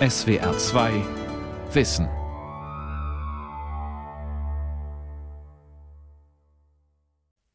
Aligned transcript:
SWR 0.00 0.58
2 0.58 1.04
Wissen. 1.72 2.08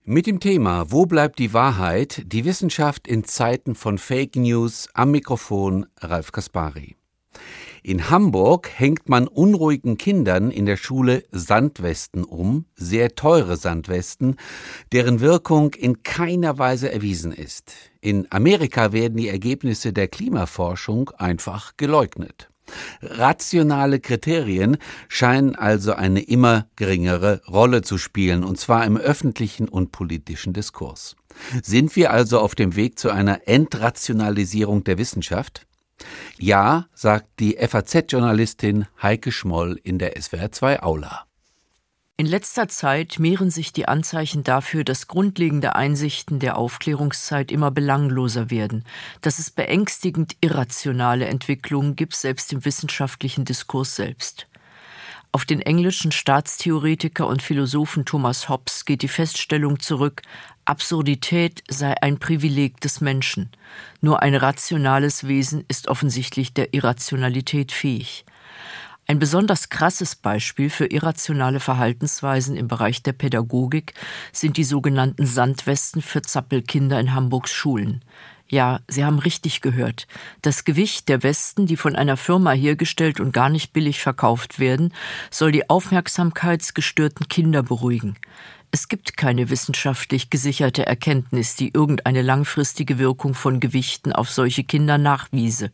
Mit 0.06 0.26
dem 0.26 0.40
Thema 0.40 0.90
Wo 0.90 1.06
bleibt 1.06 1.38
die 1.38 1.54
Wahrheit? 1.54 2.24
Die 2.28 2.46
Wissenschaft 2.46 3.10
in 3.10 3.26
Zeiten 3.26 3.76
von 3.76 3.98
Fake 3.98 4.38
News 4.38 4.88
am 4.94 5.12
Mikrofon 5.12 5.88
Ralf 6.00 6.32
Kaspari. 6.32 6.99
In 7.82 8.10
Hamburg 8.10 8.70
hängt 8.76 9.08
man 9.08 9.28
unruhigen 9.28 9.98
Kindern 9.98 10.52
in 10.52 10.66
der 10.66 10.78
Schule 10.78 11.24
Sandwesten 11.32 12.24
um, 12.24 12.66
sehr 12.76 13.16
teure 13.16 13.56
Sandwesten, 13.56 14.36
deren 14.92 15.22
Wirkung 15.22 15.74
in 15.74 16.04
keiner 16.04 16.58
Weise 16.58 16.92
erwiesen 16.92 17.32
ist. 17.32 17.74
In 18.02 18.28
Amerika 18.32 18.92
werden 18.92 19.18
die 19.18 19.30
Ergebnisse 19.30 19.94
der 19.94 20.08
Klimaforschung 20.08 21.12
einfach 21.18 21.78
geleugnet. 21.78 22.50
Rationale 23.02 24.00
Kriterien 24.00 24.78
scheinen 25.08 25.56
also 25.56 25.94
eine 25.94 26.22
immer 26.22 26.68
geringere 26.76 27.42
Rolle 27.48 27.82
zu 27.82 27.98
spielen, 27.98 28.44
und 28.44 28.60
zwar 28.60 28.86
im 28.86 28.98
öffentlichen 28.98 29.68
und 29.68 29.92
politischen 29.92 30.54
Diskurs. 30.54 31.16
Sind 31.64 31.96
wir 31.96 32.12
also 32.12 32.40
auf 32.40 32.56
dem 32.56 32.76
Weg 32.76 33.00
zu 33.00 33.10
einer 33.10 33.48
Entrationalisierung 33.48 34.84
der 34.84 34.98
Wissenschaft? 34.98 35.66
Ja, 36.38 36.88
sagt 36.94 37.28
die 37.40 37.58
FAZ-Journalistin 37.58 38.88
Heike 39.02 39.32
Schmoll 39.32 39.80
in 39.84 40.00
der 40.00 40.16
SWR2 40.16 40.82
Aula. 40.82 41.26
In 42.20 42.26
letzter 42.26 42.68
Zeit 42.68 43.18
mehren 43.18 43.50
sich 43.50 43.72
die 43.72 43.88
Anzeichen 43.88 44.44
dafür, 44.44 44.84
dass 44.84 45.08
grundlegende 45.08 45.78
Einsichten 45.78 46.40
der 46.40 46.58
Aufklärungszeit 46.58 47.50
immer 47.50 47.72
belangloser 47.72 48.50
werden, 48.50 48.84
dass 49.22 49.40
es 49.40 49.52
beängstigend 49.52 50.36
irrationale 50.42 51.28
Entwicklungen 51.28 51.96
gibt, 51.96 52.14
selbst 52.16 52.52
im 52.52 52.66
wissenschaftlichen 52.66 53.46
Diskurs 53.46 53.96
selbst. 53.96 54.48
Auf 55.32 55.46
den 55.46 55.62
englischen 55.62 56.12
Staatstheoretiker 56.12 57.26
und 57.26 57.42
Philosophen 57.42 58.04
Thomas 58.04 58.50
Hobbes 58.50 58.84
geht 58.84 59.02
die 59.02 59.08
Feststellung 59.08 59.80
zurück, 59.80 60.24
Absurdität 60.70 61.64
sei 61.68 62.00
ein 62.00 62.20
Privileg 62.20 62.80
des 62.80 63.02
Menschen. 63.02 63.50
Nur 64.02 64.22
ein 64.22 64.36
rationales 64.36 65.28
Wesen 65.28 65.66
ist 65.68 65.88
offensichtlich 65.88 66.54
der 66.54 66.76
Irrationalität 66.76 67.72
fähig. 67.72 68.24
Ein 69.08 69.18
besonders 69.18 69.70
krasses 69.70 70.16
Beispiel 70.16 70.70
für 70.70 70.86
irrationale 70.86 71.60
Verhaltensweisen 71.60 72.56
im 72.56 72.68
Bereich 72.68 73.02
der 73.02 73.14
Pädagogik 73.14 73.96
sind 74.32 74.58
die 74.58 74.64
sogenannten 74.64 75.26
Sandwesten 75.26 76.04
für 76.04 76.22
Zappelkinder 76.22 77.00
in 77.00 77.16
Hamburgs 77.16 77.52
Schulen. 77.52 78.04
Ja, 78.48 78.80
Sie 78.88 79.04
haben 79.06 79.18
richtig 79.18 79.62
gehört. 79.62 80.08
Das 80.44 80.66
Gewicht 80.66 81.10
der 81.10 81.24
Westen, 81.24 81.66
die 81.66 81.78
von 81.78 81.96
einer 81.96 82.18
Firma 82.18 82.52
hergestellt 82.52 83.20
und 83.20 83.32
gar 83.32 83.50
nicht 83.50 83.74
billig 83.74 84.00
verkauft 84.00 84.60
werden, 84.60 84.94
soll 85.32 85.52
die 85.52 85.68
aufmerksamkeitsgestörten 85.68 87.28
Kinder 87.28 87.64
beruhigen. 87.64 88.18
Es 88.72 88.88
gibt 88.88 89.18
keine 89.18 89.50
wissenschaftlich 89.50 90.30
gesicherte 90.30 90.86
Erkenntnis, 90.86 91.56
die 91.56 91.74
irgendeine 91.74 92.22
langfristige 92.22 93.00
Wirkung 93.00 93.34
von 93.34 93.60
Gewichten 93.60 94.14
auf 94.14 94.30
solche 94.30 94.64
Kinder 94.64 95.00
nachwiese. 95.00 95.72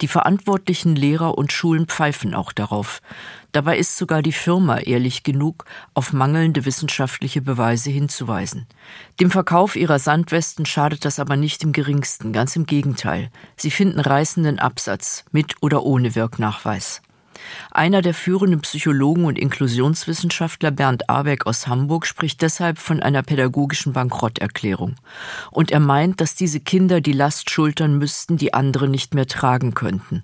Die 0.00 0.08
verantwortlichen 0.08 0.96
Lehrer 0.96 1.38
und 1.38 1.52
Schulen 1.52 1.86
pfeifen 1.86 2.34
auch 2.34 2.50
darauf. 2.50 3.02
Dabei 3.52 3.78
ist 3.78 3.96
sogar 3.96 4.20
die 4.20 4.32
Firma 4.32 4.78
ehrlich 4.78 5.22
genug, 5.22 5.64
auf 5.94 6.12
mangelnde 6.12 6.64
wissenschaftliche 6.64 7.40
Beweise 7.40 7.90
hinzuweisen. 7.90 8.66
Dem 9.20 9.30
Verkauf 9.30 9.76
ihrer 9.76 10.00
Sandwesten 10.00 10.66
schadet 10.66 11.04
das 11.04 11.20
aber 11.20 11.36
nicht 11.36 11.62
im 11.62 11.72
geringsten, 11.72 12.32
ganz 12.32 12.56
im 12.56 12.66
Gegenteil. 12.66 13.30
Sie 13.56 13.70
finden 13.70 14.00
reißenden 14.00 14.58
Absatz, 14.58 15.24
mit 15.30 15.54
oder 15.62 15.84
ohne 15.84 16.16
Wirknachweis. 16.16 17.00
Einer 17.70 18.02
der 18.02 18.14
führenden 18.14 18.60
Psychologen 18.60 19.24
und 19.24 19.38
Inklusionswissenschaftler 19.38 20.70
Bernd 20.70 21.08
Abeck 21.08 21.46
aus 21.46 21.66
Hamburg 21.66 22.06
spricht 22.06 22.42
deshalb 22.42 22.78
von 22.78 23.00
einer 23.02 23.22
pädagogischen 23.22 23.92
Bankrotterklärung. 23.92 24.96
Und 25.50 25.70
er 25.70 25.80
meint, 25.80 26.20
dass 26.20 26.34
diese 26.34 26.60
Kinder 26.60 27.00
die 27.00 27.12
Last 27.12 27.50
schultern 27.50 27.98
müssten, 27.98 28.36
die 28.36 28.54
andere 28.54 28.88
nicht 28.88 29.14
mehr 29.14 29.26
tragen 29.26 29.74
könnten. 29.74 30.22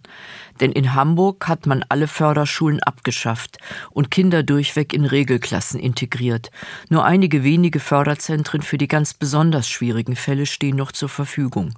Denn 0.61 0.73
in 0.73 0.95
Hamburg 0.95 1.49
hat 1.49 1.67
man 1.67 1.85
alle 1.89 2.07
Förderschulen 2.07 2.83
abgeschafft 2.83 3.59
und 3.91 4.11
Kinder 4.11 4.43
durchweg 4.43 4.93
in 4.93 5.05
Regelklassen 5.05 5.81
integriert. 5.81 6.51
Nur 6.89 7.05
einige 7.05 7.45
wenige 7.45 7.81
Förderzentren 7.81 8.63
für 8.63 8.79
die 8.79 8.89
ganz 8.89 9.15
besonders 9.15 9.69
schwierigen 9.69 10.17
Fälle 10.17 10.47
stehen 10.47 10.77
noch 10.77 10.93
zur 10.93 11.09
Verfügung. 11.09 11.75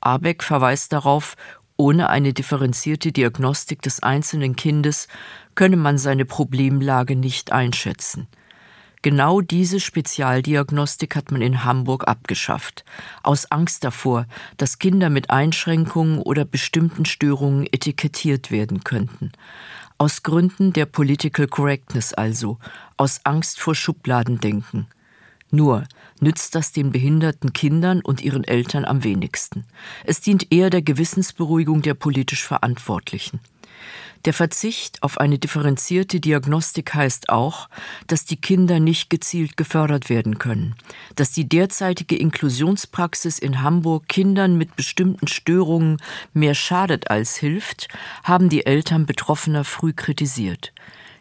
Abeck 0.00 0.42
verweist 0.44 0.92
darauf, 0.92 1.36
ohne 1.76 2.10
eine 2.10 2.32
differenzierte 2.32 3.12
Diagnostik 3.12 3.82
des 3.82 4.02
einzelnen 4.02 4.56
Kindes 4.56 5.08
könne 5.54 5.76
man 5.76 5.98
seine 5.98 6.24
Problemlage 6.24 7.16
nicht 7.16 7.52
einschätzen. 7.52 8.28
Genau 9.02 9.40
diese 9.40 9.78
Spezialdiagnostik 9.78 11.14
hat 11.14 11.30
man 11.30 11.40
in 11.40 11.64
Hamburg 11.64 12.08
abgeschafft, 12.08 12.84
aus 13.22 13.50
Angst 13.52 13.84
davor, 13.84 14.26
dass 14.56 14.78
Kinder 14.78 15.10
mit 15.10 15.30
Einschränkungen 15.30 16.18
oder 16.18 16.44
bestimmten 16.44 17.04
Störungen 17.04 17.66
etikettiert 17.70 18.50
werden 18.50 18.82
könnten. 18.82 19.30
Aus 19.98 20.22
Gründen 20.22 20.72
der 20.72 20.86
Political 20.86 21.46
Correctness 21.46 22.14
also, 22.14 22.58
aus 22.96 23.20
Angst 23.24 23.60
vor 23.60 23.74
Schubladendenken. 23.74 24.88
Nur 25.50 25.84
nützt 26.20 26.54
das 26.54 26.72
den 26.72 26.92
behinderten 26.92 27.52
Kindern 27.52 28.00
und 28.00 28.20
ihren 28.20 28.44
Eltern 28.44 28.84
am 28.84 29.04
wenigsten. 29.04 29.64
Es 30.04 30.20
dient 30.20 30.52
eher 30.52 30.70
der 30.70 30.82
Gewissensberuhigung 30.82 31.82
der 31.82 31.94
politisch 31.94 32.44
Verantwortlichen. 32.44 33.40
Der 34.24 34.32
Verzicht 34.32 35.04
auf 35.04 35.18
eine 35.18 35.38
differenzierte 35.38 36.18
Diagnostik 36.18 36.94
heißt 36.94 37.28
auch, 37.28 37.68
dass 38.08 38.24
die 38.24 38.36
Kinder 38.36 38.80
nicht 38.80 39.08
gezielt 39.08 39.56
gefördert 39.56 40.10
werden 40.10 40.38
können, 40.38 40.74
dass 41.14 41.30
die 41.30 41.48
derzeitige 41.48 42.16
Inklusionspraxis 42.16 43.38
in 43.38 43.62
Hamburg 43.62 44.08
Kindern 44.08 44.58
mit 44.58 44.74
bestimmten 44.74 45.28
Störungen 45.28 45.98
mehr 46.34 46.54
schadet 46.54 47.08
als 47.08 47.36
hilft, 47.36 47.86
haben 48.24 48.48
die 48.48 48.66
Eltern 48.66 49.06
Betroffener 49.06 49.62
früh 49.62 49.92
kritisiert. 49.92 50.72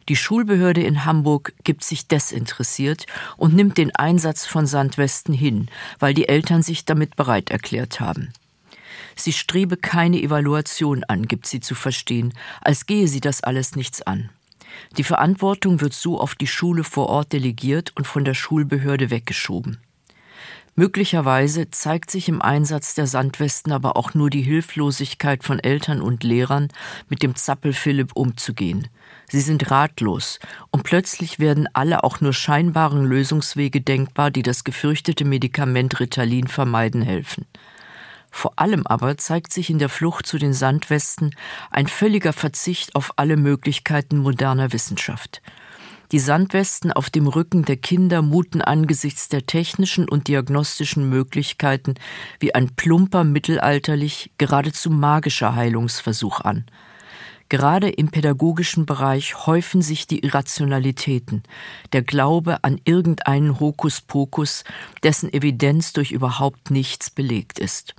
Die 0.07 0.15
Schulbehörde 0.15 0.83
in 0.83 1.03
Hamburg 1.05 1.53
gibt 1.63 1.83
sich 1.83 2.07
desinteressiert 2.07 3.07
und 3.37 3.55
nimmt 3.55 3.79
den 3.79 3.95
Einsatz 3.95 4.45
von 4.45 4.67
Sandwesten 4.67 5.33
hin, 5.33 5.67
weil 5.97 6.13
die 6.13 6.29
Eltern 6.29 6.61
sich 6.61 6.85
damit 6.85 7.15
bereit 7.15 7.49
erklärt 7.49 7.99
haben. 7.99 8.31
Sie 9.15 9.33
strebe 9.33 9.77
keine 9.77 10.21
Evaluation 10.21 11.03
an, 11.05 11.27
gibt 11.27 11.47
sie 11.47 11.59
zu 11.59 11.73
verstehen, 11.73 12.33
als 12.61 12.85
gehe 12.85 13.07
sie 13.07 13.21
das 13.21 13.43
alles 13.43 13.75
nichts 13.75 14.01
an. 14.03 14.29
Die 14.97 15.03
Verantwortung 15.03 15.81
wird 15.81 15.93
so 15.93 16.19
auf 16.19 16.35
die 16.35 16.47
Schule 16.47 16.83
vor 16.83 17.07
Ort 17.07 17.33
delegiert 17.33 17.93
und 17.95 18.05
von 18.05 18.25
der 18.25 18.33
Schulbehörde 18.33 19.09
weggeschoben. 19.09 19.79
Möglicherweise 20.75 21.71
zeigt 21.71 22.11
sich 22.11 22.27
im 22.27 22.41
Einsatz 22.41 22.93
der 22.95 23.07
Sandwesten 23.07 23.71
aber 23.71 23.95
auch 23.95 24.13
nur 24.13 24.29
die 24.29 24.41
Hilflosigkeit 24.41 25.45
von 25.45 25.59
Eltern 25.59 26.01
und 26.01 26.23
Lehrern, 26.25 26.67
mit 27.09 27.23
dem 27.23 27.35
Zappel 27.35 27.71
Philipp 27.71 28.11
umzugehen. 28.13 28.89
Sie 29.29 29.41
sind 29.41 29.71
ratlos, 29.71 30.39
und 30.71 30.83
plötzlich 30.83 31.39
werden 31.39 31.67
alle 31.73 32.03
auch 32.03 32.21
nur 32.21 32.33
scheinbaren 32.33 33.05
Lösungswege 33.05 33.81
denkbar, 33.81 34.31
die 34.31 34.43
das 34.43 34.63
gefürchtete 34.63 35.25
Medikament 35.25 35.99
Ritalin 35.99 36.47
vermeiden 36.47 37.01
helfen. 37.01 37.45
Vor 38.31 38.59
allem 38.59 38.85
aber 38.85 39.17
zeigt 39.17 39.53
sich 39.53 39.69
in 39.69 39.79
der 39.79 39.87
Flucht 39.87 40.27
zu 40.27 40.37
den 40.37 40.53
Sandwesten 40.53 41.31
ein 41.71 41.87
völliger 41.87 42.33
Verzicht 42.33 42.93
auf 42.93 43.13
alle 43.15 43.37
Möglichkeiten 43.37 44.17
moderner 44.17 44.73
Wissenschaft. 44.73 45.41
Die 46.11 46.19
Sandwesten 46.19 46.91
auf 46.91 47.09
dem 47.09 47.27
Rücken 47.27 47.63
der 47.65 47.77
Kinder 47.77 48.21
muten 48.21 48.61
angesichts 48.61 49.29
der 49.29 49.45
technischen 49.45 50.07
und 50.07 50.27
diagnostischen 50.27 51.09
Möglichkeiten 51.09 51.95
wie 52.39 52.53
ein 52.53 52.75
plumper 52.75 53.23
mittelalterlich, 53.23 54.31
geradezu 54.37 54.89
magischer 54.89 55.55
Heilungsversuch 55.55 56.41
an. 56.41 56.65
Gerade 57.47 57.89
im 57.89 58.09
pädagogischen 58.09 58.87
Bereich 58.87 59.45
häufen 59.45 59.83
sich 59.83 60.07
die 60.07 60.19
Irrationalitäten, 60.25 61.43
der 61.93 62.01
Glaube 62.01 62.63
an 62.63 62.81
irgendeinen 62.85 63.59
Hokuspokus, 63.59 64.63
dessen 65.03 65.31
Evidenz 65.31 65.93
durch 65.93 66.11
überhaupt 66.11 66.71
nichts 66.71 67.11
belegt 67.11 67.59
ist. 67.59 67.93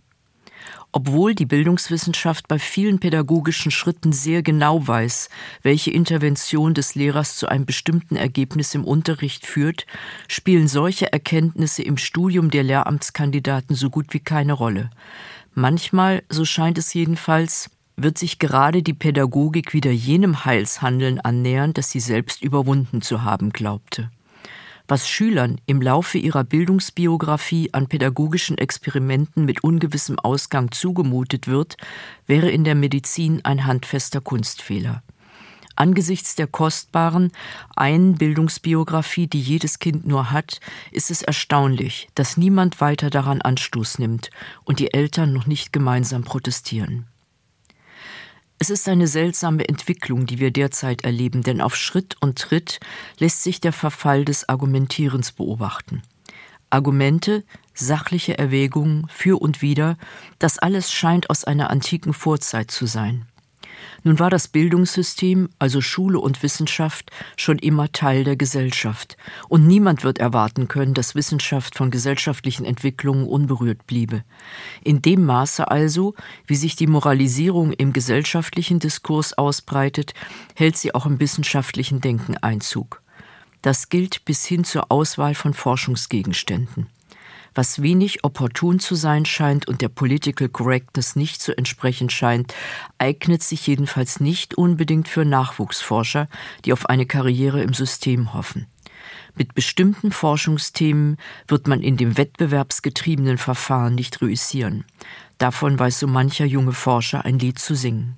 Obwohl 0.91 1.35
die 1.35 1.47
Bildungswissenschaft 1.47 2.49
bei 2.49 2.59
vielen 2.59 2.99
pädagogischen 2.99 3.71
Schritten 3.71 4.13
sehr 4.13 4.43
genau 4.43 4.87
weiß, 4.89 5.29
welche 5.63 5.91
Intervention 5.91 6.75
des 6.75 6.95
Lehrers 6.95 7.37
zu 7.37 7.49
einem 7.49 7.67
bestimmten 7.67 8.17
Ergebnis 8.17 8.75
im 8.75 8.85
Unterricht 8.85 9.47
führt, 9.47 9.87
spielen 10.27 10.69
solche 10.69 11.13
Erkenntnisse 11.13 11.83
im 11.83 11.99
Studium 11.99 12.51
der 12.51 12.63
Lehramtskandidaten 12.63 13.77
so 13.77 13.91
gut 13.91 14.15
wie 14.15 14.21
keine 14.21 14.55
Rolle. 14.55 14.91
Manchmal, 15.55 16.23
so 16.31 16.45
scheint 16.45 16.79
es 16.79 16.95
jedenfalls, 16.95 17.71
wird 17.97 18.19
sich 18.19 18.39
gerade 18.39 18.83
die 18.83 18.95
Pädagogik 18.95 19.73
wieder 19.73 19.91
jenem 19.91 20.45
Heilshandeln 20.45 21.21
annähern, 21.21 21.73
das 21.73 21.91
sie 21.91 22.01
selbst 22.01 22.43
überwunden 22.43 23.03
zu 23.03 23.23
haben 23.23 23.51
glaubte. 23.51 24.11
Was 24.89 25.09
Schülern 25.09 25.61
im 25.67 25.83
Laufe 25.83 26.17
ihrer 26.19 26.45
Bildungsbiografie 26.45 27.71
an 27.73 27.89
pädagogischen 27.89 28.57
Experimenten 28.57 29.45
mit 29.45 29.65
ungewissem 29.65 30.19
Ausgang 30.21 30.71
zugemutet 30.71 31.49
wird, 31.49 31.77
wäre 32.27 32.51
in 32.51 32.63
der 32.63 32.77
Medizin 32.77 33.45
ein 33.45 33.67
handfester 33.67 34.21
Kunstfehler. 34.21 35.03
Angesichts 35.75 36.37
der 36.37 36.47
kostbaren 36.47 37.33
einen 37.75 38.15
Bildungsbiografie, 38.15 39.27
die 39.27 39.41
jedes 39.41 39.79
Kind 39.79 40.07
nur 40.07 40.31
hat, 40.31 40.61
ist 40.93 41.11
es 41.11 41.23
erstaunlich, 41.23 42.09
dass 42.15 42.37
niemand 42.37 42.81
weiter 42.81 43.11
daran 43.11 43.43
Anstoß 43.43 43.99
nimmt 43.99 44.31
und 44.65 44.79
die 44.79 44.95
Eltern 44.95 45.33
noch 45.33 45.47
nicht 45.47 45.73
gemeinsam 45.73 46.23
protestieren. 46.23 47.07
Es 48.59 48.71
ist 48.71 48.89
eine 48.89 49.07
seltsame 49.07 49.69
Entwicklung, 49.69 50.25
die 50.25 50.39
wir 50.39 50.51
derzeit 50.51 51.05
erleben, 51.05 51.43
denn 51.43 51.61
auf 51.61 51.77
Schritt 51.77 52.17
und 52.21 52.39
Tritt 52.39 52.81
lässt 53.19 53.43
sich 53.43 53.61
der 53.61 53.73
Verfall 53.73 54.25
des 54.25 54.49
Argumentierens 54.49 55.33
beobachten. 55.33 56.03
Argumente, 56.71 57.45
sachliche 57.75 58.39
Erwägungen 58.39 59.07
für 59.09 59.41
und 59.41 59.61
wider, 59.61 59.99
das 60.39 60.59
alles 60.59 60.91
scheint 60.91 61.29
aus 61.29 61.45
einer 61.45 61.71
antiken 61.71 62.15
Vorzeit 62.15 62.71
zu 62.71 62.87
sein. 62.87 63.27
Nun 64.05 64.19
war 64.19 64.31
das 64.31 64.49
Bildungssystem, 64.49 65.49
also 65.59 65.81
Schule 65.81 66.19
und 66.19 66.43
Wissenschaft, 66.43 67.11
schon 67.37 67.59
immer 67.59 67.93
Teil 67.93 68.25
der 68.25 68.37
Gesellschaft, 68.37 69.17
und 69.49 69.67
niemand 69.67 70.05
wird 70.05 70.19
erwarten 70.19 70.69
können, 70.69 70.95
dass 70.95 71.15
Wissenschaft 71.15 71.77
von 71.77 71.91
gesellschaftlichen 71.91 72.65
Entwicklungen 72.65 73.27
unberührt 73.27 73.87
bliebe. 73.87 74.25
In 74.83 75.03
dem 75.03 75.25
Maße 75.25 75.71
also, 75.71 76.15
wie 76.47 76.57
sich 76.57 76.77
die 76.77 76.87
Moralisierung 76.87 77.73
im 77.73 77.93
gesellschaftlichen 77.93 78.79
Diskurs 78.79 79.33
ausbreitet, 79.37 80.15
hält 80.55 80.77
sie 80.77 80.95
auch 80.95 81.07
im 81.07 81.21
wissenschaftlichen 81.21 82.01
Denken 82.01 82.37
Einzug. 82.37 83.03
Das 83.63 83.89
gilt 83.89 84.25
bis 84.25 84.45
hin 84.45 84.65
zur 84.65 84.93
Auswahl 84.93 85.35
von 85.35 85.53
Forschungsgegenständen. 85.53 86.87
Was 87.57 87.81
wenig 87.81 88.23
opportun 88.23 88.81
zu 88.81 88.95
sein 88.95 89.25
scheint 89.25 89.67
und 89.67 89.81
der 89.81 89.89
Political 89.89 90.51
Correctness 90.51 91.17
nicht 91.17 91.41
zu 91.41 91.57
entsprechen 91.57 92.11
scheint, 92.11 92.55
eignet 92.99 93.43
sich 93.43 93.67
jedenfalls 93.67 94.21
nicht 94.21 94.55
unbedingt 94.57 95.09
für 95.09 95.25
Nachwuchsforscher, 95.25 96.29
die 96.67 96.75
auf 96.75 96.91
eine 96.91 97.07
Karriere 97.07 97.63
im 97.63 97.73
System 97.73 98.35
hoffen. 98.35 98.67
Mit 99.35 99.55
bestimmten 99.55 100.13
Forschungsthemen 100.13 101.17
wird 101.49 101.67
man 101.67 101.81
in 101.81 101.97
dem 101.97 102.19
wettbewerbsgetriebenen 102.19 103.39
Verfahren 103.39 103.95
nicht 103.95 104.21
reüssieren. 104.21 104.85
Davon 105.39 105.79
weiß 105.79 106.01
so 106.01 106.07
mancher 106.07 106.45
junge 106.45 106.73
Forscher 106.73 107.25
ein 107.25 107.39
Lied 107.39 107.59
zu 107.59 107.75
singen. 107.75 108.17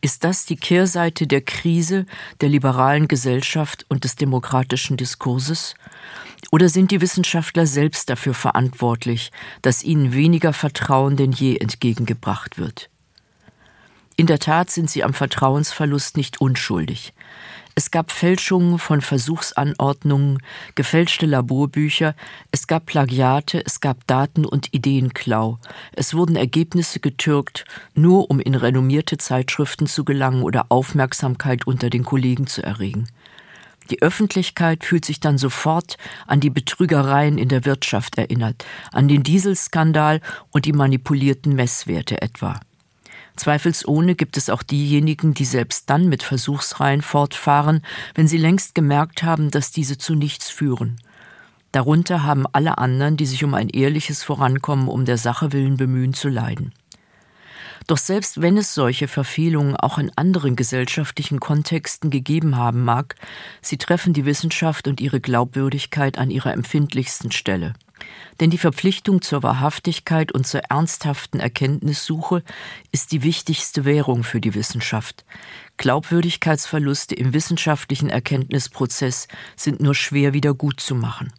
Ist 0.00 0.24
das 0.24 0.46
die 0.46 0.56
Kehrseite 0.56 1.26
der 1.26 1.40
Krise 1.40 2.06
der 2.40 2.48
liberalen 2.48 3.08
Gesellschaft 3.08 3.86
und 3.88 4.04
des 4.04 4.16
demokratischen 4.16 4.96
Diskurses? 4.96 5.74
Oder 6.52 6.68
sind 6.68 6.90
die 6.90 7.00
Wissenschaftler 7.00 7.66
selbst 7.66 8.10
dafür 8.10 8.34
verantwortlich, 8.34 9.32
dass 9.62 9.82
ihnen 9.82 10.12
weniger 10.12 10.52
Vertrauen 10.52 11.16
denn 11.16 11.32
je 11.32 11.56
entgegengebracht 11.56 12.58
wird? 12.58 12.90
In 14.16 14.26
der 14.26 14.38
Tat 14.38 14.70
sind 14.70 14.90
sie 14.90 15.04
am 15.04 15.12
Vertrauensverlust 15.12 16.16
nicht 16.16 16.40
unschuldig. 16.40 17.12
Es 17.78 17.90
gab 17.90 18.10
Fälschungen 18.10 18.78
von 18.78 19.02
Versuchsanordnungen, 19.02 20.38
gefälschte 20.74 21.26
Laborbücher, 21.26 22.14
es 22.50 22.66
gab 22.66 22.86
Plagiate, 22.86 23.62
es 23.66 23.80
gab 23.80 24.06
Daten- 24.06 24.46
und 24.46 24.72
Ideenklau, 24.72 25.58
es 25.92 26.14
wurden 26.14 26.36
Ergebnisse 26.36 27.00
getürkt, 27.00 27.66
nur 27.94 28.30
um 28.30 28.40
in 28.40 28.54
renommierte 28.54 29.18
Zeitschriften 29.18 29.86
zu 29.86 30.06
gelangen 30.06 30.42
oder 30.42 30.64
Aufmerksamkeit 30.70 31.66
unter 31.66 31.90
den 31.90 32.02
Kollegen 32.02 32.46
zu 32.46 32.62
erregen. 32.62 33.08
Die 33.90 34.00
Öffentlichkeit 34.00 34.82
fühlt 34.82 35.04
sich 35.04 35.20
dann 35.20 35.36
sofort 35.36 35.98
an 36.26 36.40
die 36.40 36.48
Betrügereien 36.48 37.36
in 37.36 37.50
der 37.50 37.66
Wirtschaft 37.66 38.16
erinnert, 38.16 38.64
an 38.90 39.06
den 39.06 39.22
Dieselskandal 39.22 40.22
und 40.50 40.64
die 40.64 40.72
manipulierten 40.72 41.54
Messwerte 41.54 42.22
etwa. 42.22 42.58
Zweifelsohne 43.36 44.14
gibt 44.14 44.36
es 44.36 44.50
auch 44.50 44.62
diejenigen, 44.62 45.34
die 45.34 45.44
selbst 45.44 45.88
dann 45.90 46.08
mit 46.08 46.22
Versuchsreihen 46.22 47.02
fortfahren, 47.02 47.82
wenn 48.14 48.28
sie 48.28 48.38
längst 48.38 48.74
gemerkt 48.74 49.22
haben, 49.22 49.50
dass 49.50 49.70
diese 49.70 49.98
zu 49.98 50.14
nichts 50.14 50.50
führen. 50.50 50.96
Darunter 51.72 52.22
haben 52.22 52.46
alle 52.52 52.78
anderen, 52.78 53.16
die 53.16 53.26
sich 53.26 53.44
um 53.44 53.54
ein 53.54 53.68
ehrliches 53.68 54.22
Vorankommen 54.22 54.88
um 54.88 55.04
der 55.04 55.18
Sache 55.18 55.52
willen 55.52 55.76
bemühen, 55.76 56.14
zu 56.14 56.28
leiden. 56.28 56.72
Doch 57.86 57.98
selbst 57.98 58.40
wenn 58.40 58.56
es 58.56 58.74
solche 58.74 59.06
Verfehlungen 59.06 59.76
auch 59.76 59.98
in 59.98 60.10
anderen 60.16 60.56
gesellschaftlichen 60.56 61.38
Kontexten 61.38 62.10
gegeben 62.10 62.56
haben 62.56 62.82
mag, 62.82 63.14
sie 63.60 63.76
treffen 63.76 64.12
die 64.12 64.24
Wissenschaft 64.24 64.88
und 64.88 65.00
ihre 65.00 65.20
Glaubwürdigkeit 65.20 66.18
an 66.18 66.30
ihrer 66.30 66.52
empfindlichsten 66.52 67.30
Stelle. 67.30 67.74
Denn 68.40 68.50
die 68.50 68.58
Verpflichtung 68.58 69.22
zur 69.22 69.42
Wahrhaftigkeit 69.42 70.32
und 70.32 70.46
zur 70.46 70.60
ernsthaften 70.68 71.40
Erkenntnissuche 71.40 72.42
ist 72.92 73.12
die 73.12 73.22
wichtigste 73.22 73.84
Währung 73.84 74.24
für 74.24 74.40
die 74.40 74.54
Wissenschaft. 74.54 75.24
Glaubwürdigkeitsverluste 75.78 77.14
im 77.14 77.32
wissenschaftlichen 77.32 78.10
Erkenntnisprozess 78.10 79.28
sind 79.56 79.80
nur 79.80 79.94
schwer 79.94 80.34
wieder 80.34 80.54
gut 80.54 80.80
zu 80.80 80.94
machen. 80.94 81.32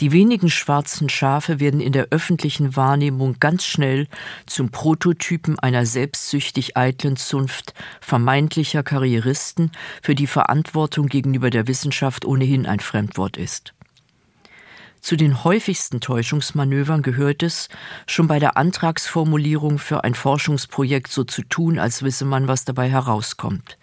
Die 0.00 0.12
wenigen 0.12 0.50
schwarzen 0.50 1.08
Schafe 1.08 1.60
werden 1.60 1.80
in 1.80 1.92
der 1.92 2.08
öffentlichen 2.10 2.76
Wahrnehmung 2.76 3.36
ganz 3.38 3.64
schnell 3.64 4.08
zum 4.46 4.70
Prototypen 4.70 5.58
einer 5.58 5.86
selbstsüchtig 5.86 6.76
eitlen 6.76 7.16
Zunft 7.16 7.74
vermeintlicher 8.00 8.82
Karrieristen, 8.82 9.70
für 10.02 10.14
die 10.14 10.26
Verantwortung 10.26 11.06
gegenüber 11.06 11.50
der 11.50 11.68
Wissenschaft 11.68 12.24
ohnehin 12.24 12.66
ein 12.66 12.80
Fremdwort 12.80 13.36
ist. 13.36 13.74
Zu 15.02 15.16
den 15.16 15.42
häufigsten 15.42 16.00
Täuschungsmanövern 16.00 17.02
gehört 17.02 17.42
es, 17.42 17.68
schon 18.06 18.28
bei 18.28 18.38
der 18.38 18.56
Antragsformulierung 18.56 19.80
für 19.80 20.04
ein 20.04 20.14
Forschungsprojekt 20.14 21.10
so 21.10 21.24
zu 21.24 21.42
tun, 21.42 21.80
als 21.80 22.04
wisse 22.04 22.24
man, 22.24 22.46
was 22.46 22.64
dabei 22.64 22.88
herauskommt. 22.88 23.78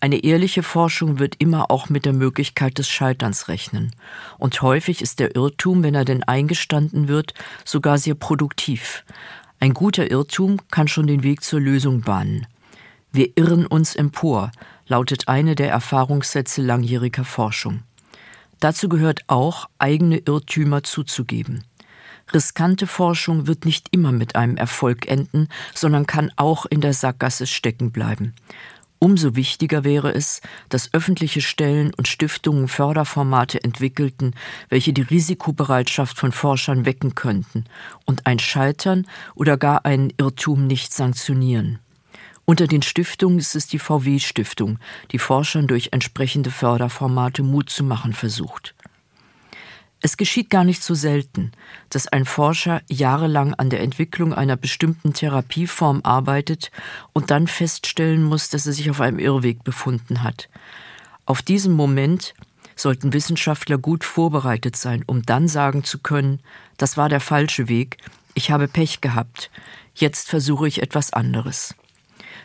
Eine 0.00 0.22
ehrliche 0.22 0.62
Forschung 0.62 1.18
wird 1.18 1.36
immer 1.38 1.70
auch 1.70 1.88
mit 1.88 2.04
der 2.04 2.12
Möglichkeit 2.12 2.76
des 2.76 2.90
Scheiterns 2.90 3.48
rechnen. 3.48 3.96
Und 4.36 4.60
häufig 4.60 5.00
ist 5.00 5.18
der 5.18 5.34
Irrtum, 5.34 5.82
wenn 5.82 5.94
er 5.94 6.04
denn 6.04 6.22
eingestanden 6.22 7.08
wird, 7.08 7.32
sogar 7.64 7.96
sehr 7.96 8.14
produktiv. 8.14 9.02
Ein 9.60 9.72
guter 9.72 10.10
Irrtum 10.10 10.60
kann 10.70 10.88
schon 10.88 11.06
den 11.06 11.22
Weg 11.22 11.42
zur 11.42 11.60
Lösung 11.60 12.02
bahnen. 12.02 12.46
Wir 13.12 13.30
irren 13.36 13.64
uns 13.64 13.96
empor, 13.96 14.52
lautet 14.86 15.26
eine 15.26 15.54
der 15.54 15.70
Erfahrungssätze 15.70 16.60
langjähriger 16.60 17.24
Forschung. 17.24 17.82
Dazu 18.64 18.88
gehört 18.88 19.24
auch, 19.26 19.68
eigene 19.76 20.16
Irrtümer 20.16 20.82
zuzugeben. 20.82 21.64
Riskante 22.32 22.86
Forschung 22.86 23.46
wird 23.46 23.66
nicht 23.66 23.88
immer 23.90 24.10
mit 24.10 24.36
einem 24.36 24.56
Erfolg 24.56 25.06
enden, 25.06 25.48
sondern 25.74 26.06
kann 26.06 26.32
auch 26.36 26.64
in 26.64 26.80
der 26.80 26.94
Sackgasse 26.94 27.46
stecken 27.46 27.92
bleiben. 27.92 28.32
Umso 28.98 29.36
wichtiger 29.36 29.84
wäre 29.84 30.14
es, 30.14 30.40
dass 30.70 30.94
öffentliche 30.94 31.42
Stellen 31.42 31.92
und 31.92 32.08
Stiftungen 32.08 32.66
Förderformate 32.66 33.62
entwickelten, 33.62 34.34
welche 34.70 34.94
die 34.94 35.02
Risikobereitschaft 35.02 36.18
von 36.18 36.32
Forschern 36.32 36.86
wecken 36.86 37.14
könnten 37.14 37.64
und 38.06 38.26
ein 38.26 38.38
Scheitern 38.38 39.06
oder 39.34 39.58
gar 39.58 39.84
einen 39.84 40.10
Irrtum 40.16 40.66
nicht 40.66 40.94
sanktionieren. 40.94 41.80
Unter 42.46 42.66
den 42.66 42.82
Stiftungen 42.82 43.38
ist 43.38 43.54
es 43.54 43.66
die 43.66 43.78
VW-Stiftung, 43.78 44.78
die 45.12 45.18
Forschern 45.18 45.66
durch 45.66 45.88
entsprechende 45.92 46.50
Förderformate 46.50 47.42
Mut 47.42 47.70
zu 47.70 47.84
machen 47.84 48.12
versucht. 48.12 48.74
Es 50.02 50.18
geschieht 50.18 50.50
gar 50.50 50.64
nicht 50.64 50.82
so 50.82 50.94
selten, 50.94 51.52
dass 51.88 52.06
ein 52.08 52.26
Forscher 52.26 52.82
jahrelang 52.90 53.54
an 53.54 53.70
der 53.70 53.80
Entwicklung 53.80 54.34
einer 54.34 54.56
bestimmten 54.56 55.14
Therapieform 55.14 56.00
arbeitet 56.02 56.70
und 57.14 57.30
dann 57.30 57.46
feststellen 57.46 58.22
muss, 58.22 58.50
dass 58.50 58.66
er 58.66 58.74
sich 58.74 58.90
auf 58.90 59.00
einem 59.00 59.18
Irrweg 59.18 59.64
befunden 59.64 60.22
hat. 60.22 60.50
Auf 61.24 61.40
diesen 61.40 61.72
Moment 61.72 62.34
sollten 62.76 63.14
Wissenschaftler 63.14 63.78
gut 63.78 64.04
vorbereitet 64.04 64.76
sein, 64.76 65.04
um 65.06 65.22
dann 65.22 65.48
sagen 65.48 65.84
zu 65.84 65.98
können, 66.00 66.40
das 66.76 66.98
war 66.98 67.08
der 67.08 67.20
falsche 67.20 67.68
Weg, 67.68 67.96
ich 68.34 68.50
habe 68.50 68.68
Pech 68.68 69.00
gehabt, 69.00 69.50
jetzt 69.94 70.28
versuche 70.28 70.68
ich 70.68 70.82
etwas 70.82 71.14
anderes. 71.14 71.74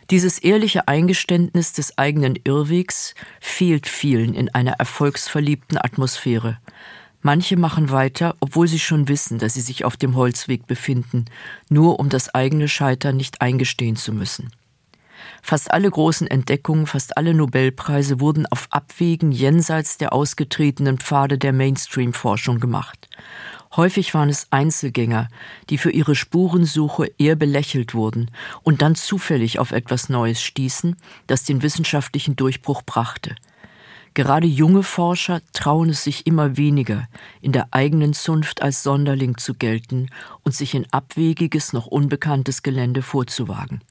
Dieses 0.10 0.40
ehrliche 0.40 0.88
Eingeständnis 0.88 1.74
des 1.74 1.98
eigenen 1.98 2.36
Irrwegs 2.44 3.14
fehlt 3.40 3.88
vielen 3.88 4.34
in 4.34 4.50
einer 4.50 4.74
erfolgsverliebten 4.74 5.78
Atmosphäre. 5.78 6.58
Manche 7.22 7.58
machen 7.58 7.92
weiter, 7.92 8.36
obwohl 8.40 8.68
sie 8.68 8.80
schon 8.80 9.08
wissen, 9.10 9.40
dass 9.40 9.54
sie 9.54 9.62
sich 9.62 9.84
auf 9.84 9.98
dem 9.98 10.16
Holzweg 10.16 10.68
befinden, 10.68 11.26
nur 11.70 12.00
um 12.00 12.10
das 12.10 12.34
eigene 12.34 12.68
Scheitern 12.68 13.18
nicht 13.18 13.42
eingestehen 13.42 13.98
zu 13.98 14.14
müssen. 14.14 14.52
Fast 15.42 15.72
alle 15.72 15.90
großen 15.90 16.28
Entdeckungen, 16.28 16.88
fast 16.88 17.18
alle 17.18 17.34
Nobelpreise 17.34 18.20
wurden 18.20 18.46
auf 18.48 18.68
Abwegen 18.72 19.32
jenseits 19.32 19.98
der 19.98 20.14
ausgetretenen 20.14 20.98
Pfade 20.98 21.38
der 21.38 21.54
Mainstream-Forschung 21.54 22.60
gemacht. 22.60 23.10
Häufig 23.80 24.14
waren 24.14 24.28
es 24.28 24.48
Einzelgänger, 24.52 25.30
die 25.70 25.78
für 25.78 25.92
ihre 25.92 26.14
Spurensuche 26.14 27.10
eher 27.18 27.38
belächelt 27.38 27.94
wurden 27.94 28.30
und 28.62 28.82
dann 28.82 28.96
zufällig 28.96 29.58
auf 29.58 29.72
etwas 29.72 30.10
Neues 30.10 30.42
stießen, 30.42 30.98
das 31.28 31.46
den 31.46 31.62
wissenschaftlichen 31.62 32.36
Durchbruch 32.36 32.82
brachte– 32.84 33.36
Gerade 34.14 34.48
junge 34.48 34.84
Forscher 34.84 35.42
trauen 35.54 35.90
es 35.90 36.04
sich 36.04 36.26
immer 36.26 36.58
weniger, 36.58 37.08
in 37.42 37.52
der 37.52 37.70
eigenen 37.72 38.14
Zunft 38.14 38.62
als 38.62 38.84
Sonderling 38.84 39.38
zu 39.38 39.54
gelten 39.54 40.08
und 40.44 40.54
sich 40.54 40.74
in 40.74 40.86
abwegiges, 40.92 41.74
noch 41.74 41.88
unbekanntes 41.88 42.64
Gelände 42.64 43.02
vorzuwagen. 43.02 43.82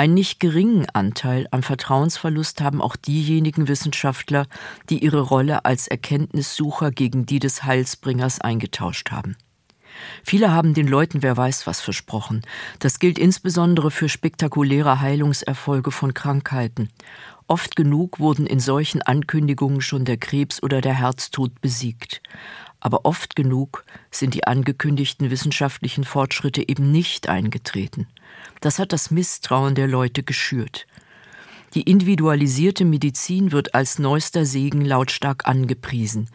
Einen 0.00 0.14
nicht 0.14 0.40
geringen 0.40 0.86
Anteil 0.94 1.46
am 1.50 1.62
Vertrauensverlust 1.62 2.62
haben 2.62 2.80
auch 2.80 2.96
diejenigen 2.96 3.68
Wissenschaftler, 3.68 4.46
die 4.88 5.04
ihre 5.04 5.20
Rolle 5.20 5.66
als 5.66 5.88
Erkenntnissucher 5.88 6.90
gegen 6.90 7.26
die 7.26 7.38
des 7.38 7.64
Heilsbringers 7.64 8.40
eingetauscht 8.40 9.10
haben. 9.10 9.36
Viele 10.24 10.52
haben 10.52 10.72
den 10.72 10.88
Leuten 10.88 11.22
wer 11.22 11.36
weiß 11.36 11.66
was 11.66 11.82
versprochen. 11.82 12.40
Das 12.78 12.98
gilt 12.98 13.18
insbesondere 13.18 13.90
für 13.90 14.08
spektakuläre 14.08 15.02
Heilungserfolge 15.02 15.90
von 15.90 16.14
Krankheiten. 16.14 16.88
Oft 17.46 17.76
genug 17.76 18.20
wurden 18.20 18.46
in 18.46 18.58
solchen 18.58 19.02
Ankündigungen 19.02 19.82
schon 19.82 20.06
der 20.06 20.16
Krebs 20.16 20.62
oder 20.62 20.80
der 20.80 20.94
Herztod 20.94 21.60
besiegt. 21.60 22.22
Aber 22.80 23.04
oft 23.04 23.36
genug 23.36 23.84
sind 24.10 24.32
die 24.32 24.46
angekündigten 24.46 25.30
wissenschaftlichen 25.30 26.04
Fortschritte 26.04 26.66
eben 26.66 26.90
nicht 26.90 27.28
eingetreten. 27.28 28.06
Das 28.60 28.78
hat 28.78 28.92
das 28.92 29.10
Misstrauen 29.10 29.74
der 29.74 29.88
Leute 29.88 30.22
geschürt. 30.22 30.86
Die 31.74 31.82
individualisierte 31.82 32.84
Medizin 32.84 33.52
wird 33.52 33.74
als 33.74 33.98
neuester 33.98 34.44
Segen 34.44 34.84
lautstark 34.84 35.46
angepriesen, 35.46 36.28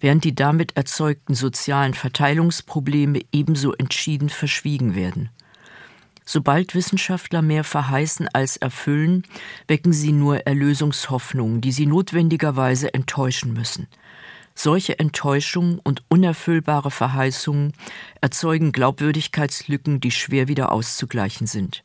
während 0.00 0.24
die 0.24 0.34
damit 0.34 0.76
erzeugten 0.76 1.34
sozialen 1.34 1.94
Verteilungsprobleme 1.94 3.20
ebenso 3.32 3.72
entschieden 3.72 4.28
verschwiegen 4.28 4.94
werden. 4.94 5.30
Sobald 6.24 6.74
Wissenschaftler 6.74 7.42
mehr 7.42 7.64
verheißen 7.64 8.28
als 8.28 8.56
erfüllen, 8.58 9.24
wecken 9.66 9.92
sie 9.92 10.12
nur 10.12 10.46
Erlösungshoffnungen, 10.46 11.60
die 11.60 11.72
sie 11.72 11.86
notwendigerweise 11.86 12.92
enttäuschen 12.94 13.54
müssen. 13.54 13.88
Solche 14.54 14.98
Enttäuschungen 14.98 15.78
und 15.78 16.02
unerfüllbare 16.08 16.90
Verheißungen 16.90 17.72
erzeugen 18.20 18.72
Glaubwürdigkeitslücken, 18.72 20.00
die 20.00 20.10
schwer 20.10 20.48
wieder 20.48 20.72
auszugleichen 20.72 21.46
sind. 21.46 21.82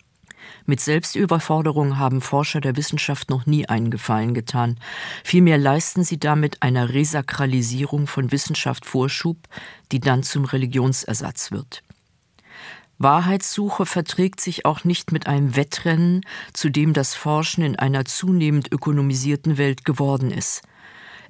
Mit 0.65 0.79
Selbstüberforderung 0.79 1.97
haben 1.97 2.21
Forscher 2.21 2.61
der 2.61 2.75
Wissenschaft 2.75 3.29
noch 3.29 3.45
nie 3.45 3.67
einen 3.67 3.91
Gefallen 3.91 4.33
getan. 4.33 4.79
Vielmehr 5.23 5.57
leisten 5.57 6.03
sie 6.03 6.19
damit 6.19 6.61
einer 6.61 6.93
Resakralisierung 6.93 8.07
von 8.07 8.31
Wissenschaft 8.31 8.85
Vorschub, 8.85 9.37
die 9.91 9.99
dann 9.99 10.23
zum 10.23 10.45
Religionsersatz 10.45 11.51
wird. 11.51 11.83
Wahrheitssuche 12.99 13.85
verträgt 13.85 14.41
sich 14.41 14.65
auch 14.65 14.83
nicht 14.83 15.11
mit 15.11 15.27
einem 15.27 15.55
Wettrennen, 15.55 16.25
zu 16.53 16.69
dem 16.69 16.93
das 16.93 17.13
Forschen 17.13 17.63
in 17.63 17.75
einer 17.75 18.05
zunehmend 18.05 18.71
ökonomisierten 18.71 19.57
Welt 19.57 19.85
geworden 19.85 20.31
ist. 20.31 20.63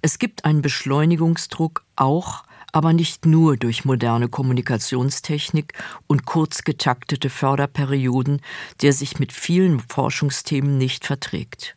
Es 0.01 0.19
gibt 0.19 0.45
einen 0.45 0.61
Beschleunigungsdruck 0.61 1.83
auch, 1.95 2.43
aber 2.71 2.93
nicht 2.93 3.25
nur 3.25 3.57
durch 3.57 3.85
moderne 3.85 4.27
Kommunikationstechnik 4.27 5.73
und 6.05 6.25
kurz 6.25 6.63
getaktete 6.63 7.29
Förderperioden, 7.29 8.41
der 8.81 8.93
sich 8.93 9.19
mit 9.19 9.31
vielen 9.31 9.79
Forschungsthemen 9.79 10.77
nicht 10.77 11.05
verträgt. 11.05 11.75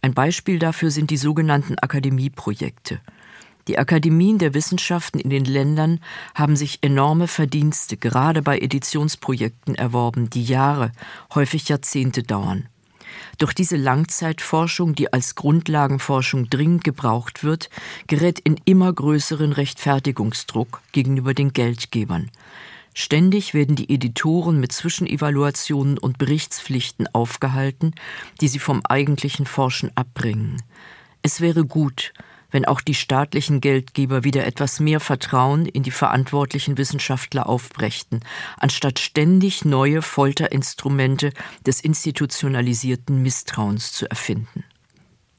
Ein 0.00 0.14
Beispiel 0.14 0.58
dafür 0.58 0.90
sind 0.90 1.10
die 1.10 1.16
sogenannten 1.16 1.78
Akademieprojekte. 1.78 3.00
Die 3.68 3.78
Akademien 3.78 4.38
der 4.38 4.54
Wissenschaften 4.54 5.20
in 5.20 5.30
den 5.30 5.44
Ländern 5.44 6.00
haben 6.34 6.56
sich 6.56 6.78
enorme 6.82 7.28
Verdienste 7.28 7.96
gerade 7.96 8.42
bei 8.42 8.58
Editionsprojekten 8.58 9.76
erworben, 9.76 10.30
die 10.30 10.44
Jahre, 10.44 10.90
häufig 11.34 11.68
Jahrzehnte 11.68 12.24
dauern. 12.24 12.68
Doch 13.38 13.52
diese 13.52 13.76
Langzeitforschung, 13.76 14.94
die 14.94 15.12
als 15.12 15.34
Grundlagenforschung 15.34 16.50
dringend 16.50 16.84
gebraucht 16.84 17.44
wird, 17.44 17.70
gerät 18.06 18.38
in 18.40 18.60
immer 18.64 18.92
größeren 18.92 19.52
Rechtfertigungsdruck 19.52 20.82
gegenüber 20.92 21.34
den 21.34 21.52
Geldgebern. 21.52 22.30
Ständig 22.94 23.54
werden 23.54 23.74
die 23.74 23.92
Editoren 23.92 24.60
mit 24.60 24.72
Zwischenevaluationen 24.72 25.96
und 25.96 26.18
Berichtspflichten 26.18 27.06
aufgehalten, 27.14 27.94
die 28.40 28.48
sie 28.48 28.58
vom 28.58 28.82
eigentlichen 28.84 29.46
Forschen 29.46 29.90
abbringen. 29.94 30.62
Es 31.22 31.40
wäre 31.40 31.64
gut, 31.64 32.12
wenn 32.52 32.64
auch 32.64 32.80
die 32.80 32.94
staatlichen 32.94 33.60
Geldgeber 33.60 34.22
wieder 34.22 34.46
etwas 34.46 34.78
mehr 34.78 35.00
Vertrauen 35.00 35.66
in 35.66 35.82
die 35.82 35.90
verantwortlichen 35.90 36.78
Wissenschaftler 36.78 37.48
aufbrächten, 37.48 38.20
anstatt 38.58 39.00
ständig 39.00 39.64
neue 39.64 40.02
Folterinstrumente 40.02 41.32
des 41.66 41.80
institutionalisierten 41.80 43.20
Misstrauens 43.20 43.92
zu 43.92 44.08
erfinden. 44.08 44.64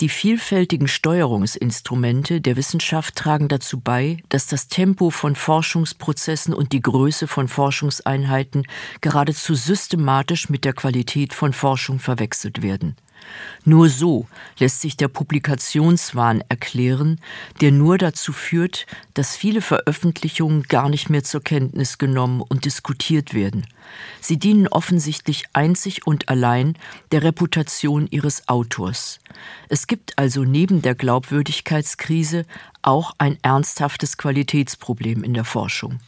Die 0.01 0.10
vielfältigen 0.10 0.88
Steuerungsinstrumente 0.88 2.41
der 2.41 2.58
Wissenschaft 2.58 3.15
tragen 3.15 3.48
dazu 3.48 3.79
bei, 3.79 4.17
dass 4.27 4.48
das 4.48 4.67
Tempo 4.67 5.12
von 5.12 5.36
Forschungsprozessen 5.36 6.53
und 6.53 6.74
die 6.74 6.82
Größe 6.82 7.27
von 7.27 7.48
Forschungseinheiten 7.48 8.65
geradezu 9.01 9.53
systematisch 9.53 10.50
mit 10.50 10.65
der 10.65 10.74
Qualität 10.74 11.34
von 11.34 11.53
Forschung 11.53 12.00
verwechselt 12.00 12.63
werden. 12.63 12.98
Nur 13.65 13.89
so 13.89 14.27
lässt 14.59 14.81
sich 14.81 14.97
der 14.97 15.07
Publikationswahn 15.07 16.43
erklären, 16.49 17.19
der 17.61 17.71
nur 17.71 17.97
dazu 17.97 18.33
führt, 18.33 18.85
dass 19.13 19.35
viele 19.35 19.61
Veröffentlichungen 19.61 20.63
gar 20.63 20.89
nicht 20.89 21.09
mehr 21.09 21.23
zur 21.23 21.41
Kenntnis 21.41 21.97
genommen 21.97 22.41
und 22.41 22.65
diskutiert 22.65 23.33
werden. 23.33 23.65
Sie 24.21 24.37
dienen 24.37 24.67
offensichtlich 24.67 25.45
einzig 25.53 26.07
und 26.07 26.29
allein 26.29 26.75
der 27.11 27.23
Reputation 27.23 28.07
ihres 28.09 28.47
Autors. 28.47 29.19
Es 29.69 29.87
gibt 29.87 30.17
also 30.17 30.43
neben 30.43 30.81
der 30.81 30.95
Glaubwürdigkeitskrise 30.95 32.45
auch 32.81 33.13
ein 33.17 33.37
ernsthaftes 33.41 34.17
Qualitätsproblem 34.17 35.23
in 35.23 35.33
der 35.33 35.45
Forschung. 35.45 35.99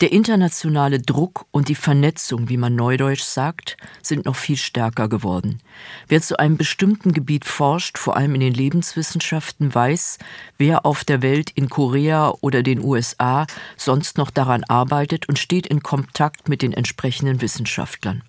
Der 0.00 0.12
internationale 0.12 1.00
Druck 1.00 1.46
und 1.50 1.68
die 1.68 1.74
Vernetzung, 1.74 2.48
wie 2.48 2.56
man 2.56 2.74
neudeutsch 2.74 3.22
sagt, 3.22 3.76
sind 4.02 4.26
noch 4.26 4.36
viel 4.36 4.56
stärker 4.56 5.08
geworden. 5.08 5.58
Wer 6.06 6.22
zu 6.22 6.38
einem 6.38 6.56
bestimmten 6.56 7.12
Gebiet 7.12 7.44
forscht, 7.44 7.98
vor 7.98 8.16
allem 8.16 8.34
in 8.34 8.40
den 8.40 8.54
Lebenswissenschaften, 8.54 9.74
weiß, 9.74 10.18
wer 10.56 10.86
auf 10.86 11.04
der 11.04 11.22
Welt 11.22 11.50
in 11.50 11.68
Korea 11.68 12.32
oder 12.40 12.62
den 12.62 12.82
USA 12.82 13.46
sonst 13.76 14.18
noch 14.18 14.30
daran 14.30 14.64
arbeitet 14.64 15.28
und 15.28 15.38
steht 15.38 15.66
in 15.66 15.82
Kontakt 15.82 16.48
mit 16.48 16.62
den 16.62 16.72
entsprechenden 16.72 17.40
Wissenschaftlern. 17.40 18.22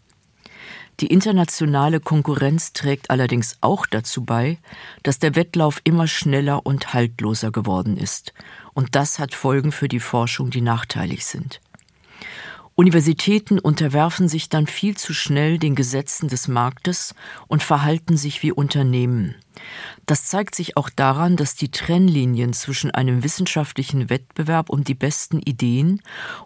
Die 1.00 1.08
internationale 1.08 2.02
Konkurrenz 2.02 2.74
trägt 2.74 3.10
allerdings 3.10 3.58
auch 3.62 3.86
dazu 3.86 4.26
bei, 4.26 4.58
dass 5.04 5.18
der 5.18 5.36
Wettlauf 5.36 5.80
immer 5.86 6.08
schneller 6.08 6.66
und 6.66 6.94
haltloser 6.94 7.52
geworden 7.52 7.96
ist. 7.96 8.34
Und 8.74 8.96
das 8.96 9.18
hat 9.18 9.34
Folgen 9.34 9.72
für 9.72 9.88
die 9.88 10.02
Forschung, 10.02 10.50
die 10.50 10.62
nachteilig 10.62 11.26
sind. 11.26 11.62
Universitäten 12.80 13.60
unterwerfen 13.60 14.30
sich 14.30 14.48
dann 14.48 14.66
viel 14.66 14.96
zu 14.96 15.14
schnell 15.14 15.60
den 15.60 15.76
Gesetzen 15.76 16.30
des 16.30 16.48
Marktes 16.48 17.14
und 17.50 17.62
verhalten 17.62 18.16
sich 18.16 18.42
wie 18.42 18.54
Unternehmen. 18.54 19.36
Das 20.06 20.28
zeigt 20.28 20.56
sich 20.56 20.78
auch 20.78 20.90
daran, 20.90 21.36
dass 21.36 21.56
die 21.56 21.72
Trennlinien 21.72 22.54
zwischen 22.54 22.90
einem 22.90 23.22
wissenschaftlichen 23.22 24.10
Wettbewerb 24.10 24.70
um 24.70 24.86
die 24.86 24.94
besten 24.94 25.40
Ideen 25.40 26.02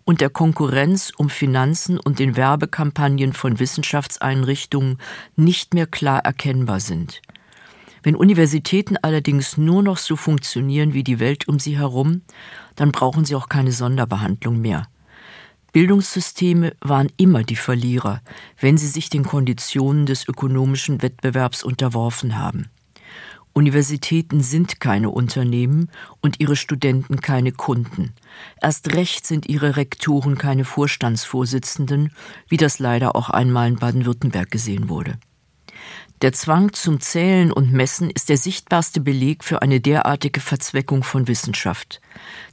und 0.06 0.22
der 0.22 0.32
Konkurrenz 0.32 1.12
um 1.16 1.30
Finanzen 1.30 2.00
und 2.00 2.18
den 2.18 2.36
Werbekampagnen 2.36 3.34
von 3.34 3.60
Wissenschaftseinrichtungen 3.60 4.98
nicht 5.36 5.76
mehr 5.76 5.86
klar 5.86 6.26
erkennbar 6.26 6.80
sind. 6.80 7.22
Wenn 8.02 8.16
Universitäten 8.16 8.98
allerdings 9.00 9.58
nur 9.58 9.84
noch 9.84 9.98
so 10.00 10.16
funktionieren 10.16 10.96
wie 10.96 11.04
die 11.04 11.20
Welt 11.20 11.48
um 11.48 11.60
sie 11.60 11.78
herum, 11.78 12.24
dann 12.76 12.92
brauchen 12.92 13.24
sie 13.24 13.36
auch 13.36 13.50
keine 13.50 13.72
Sonderbehandlung 13.72 14.60
mehr. 14.60 14.88
Bildungssysteme 15.74 16.76
waren 16.82 17.12
immer 17.18 17.44
die 17.44 17.56
Verlierer, 17.56 18.22
wenn 18.60 18.78
sie 18.78 18.88
sich 18.88 19.10
den 19.10 19.24
Konditionen 19.24 20.06
des 20.06 20.28
ökonomischen 20.28 21.02
Wettbewerbs 21.02 21.64
unterworfen 21.64 22.38
haben. 22.38 22.70
Universitäten 23.54 24.42
sind 24.42 24.80
keine 24.80 25.10
Unternehmen 25.10 25.90
und 26.22 26.40
ihre 26.40 26.56
Studenten 26.56 27.22
keine 27.22 27.52
Kunden. 27.52 28.14
Erst 28.62 28.94
recht 28.94 29.26
sind 29.26 29.48
ihre 29.48 29.76
Rektoren 29.76 30.38
keine 30.38 30.64
Vorstandsvorsitzenden, 30.64 32.12
wie 32.48 32.58
das 32.58 32.78
leider 32.78 33.16
auch 33.16 33.32
einmal 33.32 33.68
in 33.68 33.78
Baden-Württemberg 33.78 34.52
gesehen 34.52 34.90
wurde. 34.90 35.18
Der 36.24 36.32
Zwang 36.32 36.72
zum 36.72 37.02
Zählen 37.02 37.52
und 37.52 37.74
Messen 37.74 38.10
ist 38.10 38.30
der 38.30 38.38
sichtbarste 38.38 39.02
Beleg 39.02 39.44
für 39.44 39.62
eine 39.62 39.82
derartige 39.82 40.40
Verzweckung 40.40 41.04
von 41.04 41.28
Wissenschaft. 41.28 42.00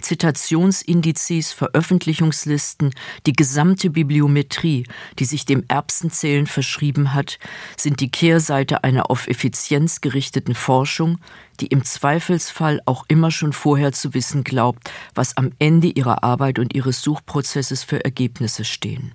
Zitationsindizes, 0.00 1.52
Veröffentlichungslisten, 1.52 2.92
die 3.26 3.32
gesamte 3.32 3.90
Bibliometrie, 3.90 4.88
die 5.20 5.24
sich 5.24 5.44
dem 5.44 5.62
Erbsenzählen 5.68 6.48
verschrieben 6.48 7.14
hat, 7.14 7.38
sind 7.76 8.00
die 8.00 8.10
Kehrseite 8.10 8.82
einer 8.82 9.08
auf 9.08 9.28
Effizienz 9.28 10.00
gerichteten 10.00 10.56
Forschung, 10.56 11.20
die 11.60 11.68
im 11.68 11.84
Zweifelsfall 11.84 12.80
auch 12.86 13.04
immer 13.06 13.30
schon 13.30 13.52
vorher 13.52 13.92
zu 13.92 14.14
wissen 14.14 14.42
glaubt, 14.42 14.90
was 15.14 15.36
am 15.36 15.52
Ende 15.60 15.86
ihrer 15.86 16.24
Arbeit 16.24 16.58
und 16.58 16.74
ihres 16.74 17.02
Suchprozesses 17.02 17.84
für 17.84 18.04
Ergebnisse 18.04 18.64
stehen. 18.64 19.12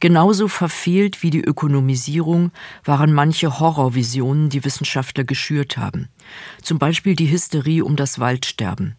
Genauso 0.00 0.48
verfehlt 0.48 1.22
wie 1.22 1.30
die 1.30 1.42
Ökonomisierung 1.42 2.52
waren 2.84 3.12
manche 3.12 3.58
Horrorvisionen, 3.58 4.48
die 4.48 4.64
Wissenschaftler 4.64 5.24
geschürt 5.24 5.76
haben. 5.76 6.08
Zum 6.62 6.78
Beispiel 6.78 7.16
die 7.16 7.30
Hysterie 7.30 7.82
um 7.82 7.96
das 7.96 8.18
Waldsterben. 8.18 8.96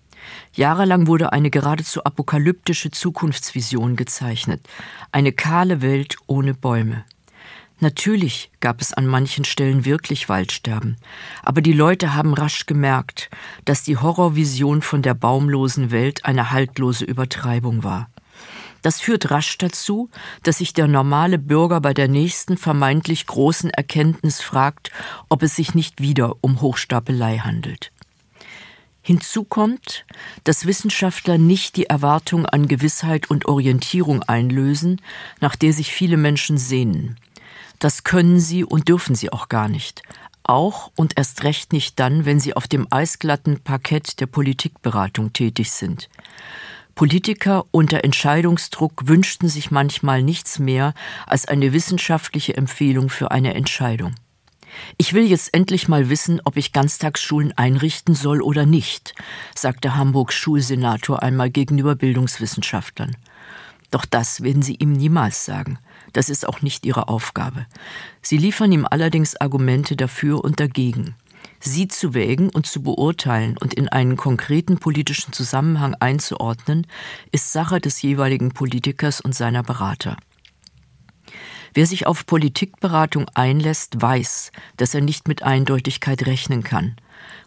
Jahrelang 0.54 1.08
wurde 1.08 1.32
eine 1.32 1.50
geradezu 1.50 2.04
apokalyptische 2.04 2.92
Zukunftsvision 2.92 3.96
gezeichnet. 3.96 4.62
Eine 5.12 5.32
kahle 5.32 5.82
Welt 5.82 6.18
ohne 6.28 6.54
Bäume. 6.54 7.06
Natürlich 7.80 8.50
gab 8.60 8.82
es 8.82 8.92
an 8.92 9.06
manchen 9.06 9.46
Stellen 9.46 9.86
wirklich 9.86 10.30
Waldsterben, 10.30 10.98
aber 11.44 11.62
die 11.62 11.74
Leute 11.74 12.16
haben 12.16 12.34
rasch 12.34 12.66
gemerkt, 12.66 13.30
dass 13.66 13.84
die 13.84 13.98
Horrorvision 13.98 14.82
von 14.82 15.04
der 15.04 15.14
baumlosen 15.14 15.92
Welt 15.92 16.26
eine 16.26 16.50
haltlose 16.50 17.06
Übertreibung 17.06 17.84
war. 17.84 18.10
Das 18.82 19.00
führt 19.02 19.32
rasch 19.32 19.58
dazu, 19.58 20.10
dass 20.44 20.60
sich 20.60 20.74
der 20.74 20.88
normale 20.88 21.40
Bürger 21.40 21.82
bei 21.82 21.94
der 21.94 22.08
nächsten 22.08 22.58
vermeintlich 22.58 23.26
großen 23.28 23.70
Erkenntnis 23.70 24.42
fragt, 24.42 24.92
ob 25.30 25.44
es 25.44 25.56
sich 25.56 25.76
nicht 25.76 26.02
wieder 26.02 26.36
um 26.42 26.62
Hochstapelei 26.62 27.40
handelt. 27.40 27.92
Hinzu 29.02 29.46
kommt, 29.46 30.06
dass 30.44 30.66
Wissenschaftler 30.66 31.38
nicht 31.38 31.78
die 31.78 31.86
Erwartung 31.86 32.46
an 32.46 32.68
Gewissheit 32.68 33.30
und 33.30 33.46
Orientierung 33.46 34.22
einlösen, 34.24 35.02
nach 35.40 35.56
der 35.56 35.72
sich 35.72 35.94
viele 35.94 36.18
Menschen 36.18 36.58
sehnen. 36.58 37.18
Das 37.80 38.04
können 38.04 38.42
sie 38.42 38.66
und 38.66 38.90
dürfen 38.90 39.16
sie 39.16 39.32
auch 39.32 39.48
gar 39.48 39.70
nicht. 39.70 40.02
Auch 40.44 40.92
und 40.98 41.18
erst 41.18 41.44
recht 41.44 41.72
nicht 41.72 42.00
dann, 42.00 42.26
wenn 42.26 42.42
sie 42.42 42.54
auf 42.54 42.68
dem 42.68 42.88
eisglatten 42.90 43.62
Parkett 43.62 44.20
der 44.20 44.28
Politikberatung 44.28 45.32
tätig 45.32 45.72
sind. 45.72 46.10
Politiker 46.98 47.66
unter 47.70 48.04
Entscheidungsdruck 48.04 49.08
wünschten 49.08 49.50
sich 49.50 49.70
manchmal 49.70 50.24
nichts 50.24 50.58
mehr 50.58 50.96
als 51.28 51.48
eine 51.48 51.72
wissenschaftliche 51.72 52.58
Empfehlung 52.58 53.10
für 53.10 53.30
eine 53.30 53.54
Entscheidung. 53.54 54.16
Ich 54.98 55.14
will 55.14 55.28
jetzt 55.28 55.54
endlich 55.54 55.88
mal 55.88 56.10
wissen, 56.10 56.42
ob 56.44 56.58
ich 56.58 56.74
Ganztagsschulen 56.74 57.56
einrichten 57.56 58.16
soll 58.16 58.42
oder 58.42 58.66
nicht, 58.66 59.14
sagte 59.54 59.96
Hamburgs 59.96 60.34
Schulsenator 60.34 61.22
einmal 61.22 61.52
gegenüber 61.52 61.94
Bildungswissenschaftlern. 61.94 63.16
Doch 63.92 64.06
das 64.06 64.42
werden 64.42 64.64
sie 64.64 64.78
ihm 64.78 64.94
niemals 64.94 65.46
sagen. 65.46 65.78
Das 66.14 66.30
ist 66.30 66.48
auch 66.48 66.64
nicht 66.64 66.84
ihre 66.84 67.10
Aufgabe. 67.10 67.68
Sie 68.24 68.38
liefern 68.38 68.72
ihm 68.72 68.88
allerdings 68.90 69.36
Argumente 69.40 69.96
dafür 69.96 70.44
und 70.44 70.60
dagegen. 70.60 71.14
Sie 71.60 71.88
zu 71.88 72.14
wägen 72.14 72.50
und 72.50 72.66
zu 72.68 72.84
beurteilen 72.84 73.58
und 73.58 73.74
in 73.74 73.88
einen 73.90 74.16
konkreten 74.16 74.78
politischen 74.78 75.34
Zusammenhang 75.34 75.96
einzuordnen, 75.96 76.86
ist 77.32 77.52
Sache 77.52 77.80
des 77.80 78.02
jeweiligen 78.02 78.52
Politikers 78.52 79.22
und 79.22 79.34
seiner 79.34 79.64
Berater. 79.64 80.18
Wer 81.74 81.86
sich 81.86 82.08
auf 82.08 82.26
Politikberatung 82.26 83.28
einlässt, 83.34 84.02
weiß, 84.02 84.52
dass 84.78 84.94
er 84.94 85.02
nicht 85.02 85.28
mit 85.28 85.44
Eindeutigkeit 85.44 86.26
rechnen 86.26 86.64
kann. 86.64 86.96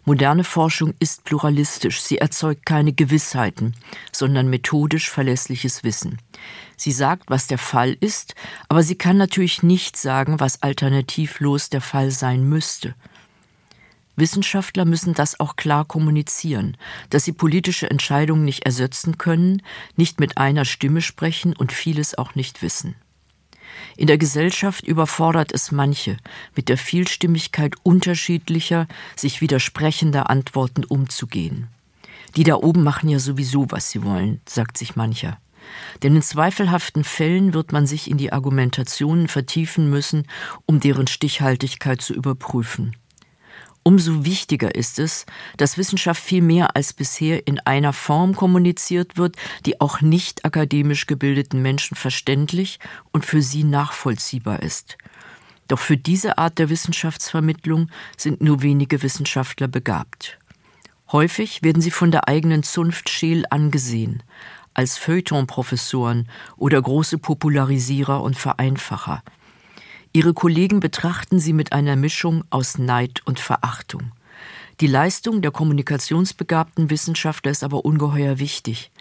Moderne 0.05 0.43
Forschung 0.43 0.93
ist 0.99 1.23
pluralistisch, 1.25 2.01
sie 2.01 2.17
erzeugt 2.17 2.65
keine 2.65 2.93
Gewissheiten, 2.93 3.75
sondern 4.11 4.49
methodisch 4.49 5.09
verlässliches 5.09 5.83
Wissen. 5.83 6.17
Sie 6.75 6.91
sagt, 6.91 7.29
was 7.29 7.47
der 7.47 7.57
Fall 7.57 7.95
ist, 7.99 8.35
aber 8.67 8.83
sie 8.83 8.95
kann 8.95 9.17
natürlich 9.17 9.63
nicht 9.63 9.97
sagen, 9.97 10.39
was 10.39 10.63
alternativlos 10.63 11.69
der 11.69 11.81
Fall 11.81 12.11
sein 12.11 12.47
müsste. 12.47 12.95
Wissenschaftler 14.15 14.85
müssen 14.85 15.13
das 15.13 15.39
auch 15.39 15.55
klar 15.55 15.85
kommunizieren, 15.85 16.77
dass 17.09 17.25
sie 17.25 17.31
politische 17.31 17.89
Entscheidungen 17.89 18.45
nicht 18.45 18.65
ersetzen 18.65 19.17
können, 19.17 19.61
nicht 19.95 20.19
mit 20.19 20.37
einer 20.37 20.65
Stimme 20.65 21.01
sprechen 21.01 21.55
und 21.55 21.71
vieles 21.71 22.17
auch 22.17 22.35
nicht 22.35 22.61
wissen. 22.61 22.95
In 23.97 24.07
der 24.07 24.17
Gesellschaft 24.17 24.85
überfordert 24.85 25.51
es 25.53 25.71
manche, 25.71 26.17
mit 26.55 26.69
der 26.69 26.77
Vielstimmigkeit 26.77 27.75
unterschiedlicher, 27.83 28.87
sich 29.15 29.41
widersprechender 29.41 30.29
Antworten 30.29 30.83
umzugehen. 30.83 31.67
Die 32.35 32.43
da 32.43 32.55
oben 32.55 32.83
machen 32.83 33.09
ja 33.09 33.19
sowieso, 33.19 33.71
was 33.71 33.91
sie 33.91 34.03
wollen, 34.03 34.41
sagt 34.47 34.77
sich 34.77 34.95
mancher. 34.95 35.37
Denn 36.01 36.15
in 36.15 36.21
zweifelhaften 36.21 37.03
Fällen 37.03 37.53
wird 37.53 37.71
man 37.71 37.85
sich 37.85 38.09
in 38.09 38.17
die 38.17 38.33
Argumentationen 38.33 39.27
vertiefen 39.27 39.89
müssen, 39.89 40.27
um 40.65 40.79
deren 40.79 41.07
Stichhaltigkeit 41.07 42.01
zu 42.01 42.13
überprüfen. 42.13 42.95
Umso 43.83 44.25
wichtiger 44.25 44.75
ist 44.75 44.99
es, 44.99 45.25
dass 45.57 45.77
Wissenschaft 45.77 46.21
viel 46.21 46.43
mehr 46.43 46.75
als 46.75 46.93
bisher 46.93 47.47
in 47.47 47.59
einer 47.61 47.93
Form 47.93 48.35
kommuniziert 48.35 49.17
wird, 49.17 49.37
die 49.65 49.81
auch 49.81 50.01
nicht 50.01 50.45
akademisch 50.45 51.07
gebildeten 51.07 51.63
Menschen 51.63 51.95
verständlich 51.95 52.79
und 53.11 53.25
für 53.25 53.41
sie 53.41 53.63
nachvollziehbar 53.63 54.61
ist. 54.61 54.97
Doch 55.67 55.79
für 55.79 55.97
diese 55.97 56.37
Art 56.37 56.59
der 56.59 56.69
Wissenschaftsvermittlung 56.69 57.89
sind 58.17 58.41
nur 58.41 58.61
wenige 58.61 59.01
Wissenschaftler 59.01 59.67
begabt. 59.67 60.37
Häufig 61.11 61.63
werden 61.63 61.81
sie 61.81 61.91
von 61.91 62.11
der 62.11 62.27
eigenen 62.27 62.61
Zunft 62.61 63.09
scheel 63.09 63.45
angesehen, 63.49 64.21
als 64.75 64.97
Feuilleton-Professoren 64.99 66.29
oder 66.55 66.79
große 66.81 67.17
Popularisierer 67.17 68.21
und 68.21 68.37
Vereinfacher– 68.37 69.23
Ihre 70.13 70.33
Kollegen 70.33 70.81
betrachten 70.81 71.39
sie 71.39 71.53
mit 71.53 71.71
einer 71.71 71.95
Mischung 71.95 72.43
aus 72.49 72.77
Neid 72.77 73.21
und 73.23 73.39
Verachtung. 73.39 74.11
Die 74.81 74.87
Leistung 74.87 75.41
der 75.41 75.51
kommunikationsbegabten 75.51 76.89
Wissenschaftler 76.89 77.51
ist 77.51 77.63
aber 77.63 77.85
ungeheuer 77.85 78.37
wichtig, 78.37 78.91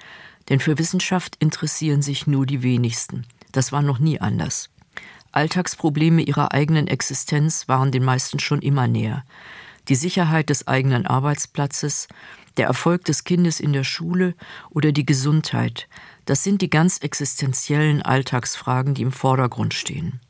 denn 0.49 0.61
für 0.61 0.79
Wissenschaft 0.79 1.35
interessieren 1.41 2.01
sich 2.01 2.29
nur 2.29 2.47
die 2.47 2.63
wenigsten. 2.63 3.27
Das 3.51 3.73
war 3.73 3.83
noch 3.83 3.99
nie 3.99 4.21
anders. 4.21 4.71
Alltagsprobleme 5.33 6.23
ihrer 6.23 6.53
eigenen 6.53 6.87
Existenz 6.87 7.67
waren 7.67 7.91
den 7.91 8.05
meisten 8.05 8.39
schon 8.39 8.63
immer 8.63 8.87
näher. 8.87 9.25
Die 9.89 9.97
Sicherheit 9.97 10.49
des 10.49 10.69
eigenen 10.69 11.09
Arbeitsplatzes, 11.09 12.07
der 12.57 12.69
Erfolg 12.69 13.05
des 13.05 13.25
Kindes 13.25 13.59
in 13.59 13.73
der 13.73 13.85
Schule 13.85 14.35
oder 14.71 14.93
die 14.93 15.07
Gesundheit, 15.07 15.89
das 16.25 16.45
sind 16.45 16.63
die 16.63 16.71
ganz 16.71 16.99
existenziellen 16.99 18.01
Alltagsfragen, 18.03 18.95
die 18.95 19.03
im 19.03 19.13
Vordergrund 19.13 19.75
stehen. 19.75 20.21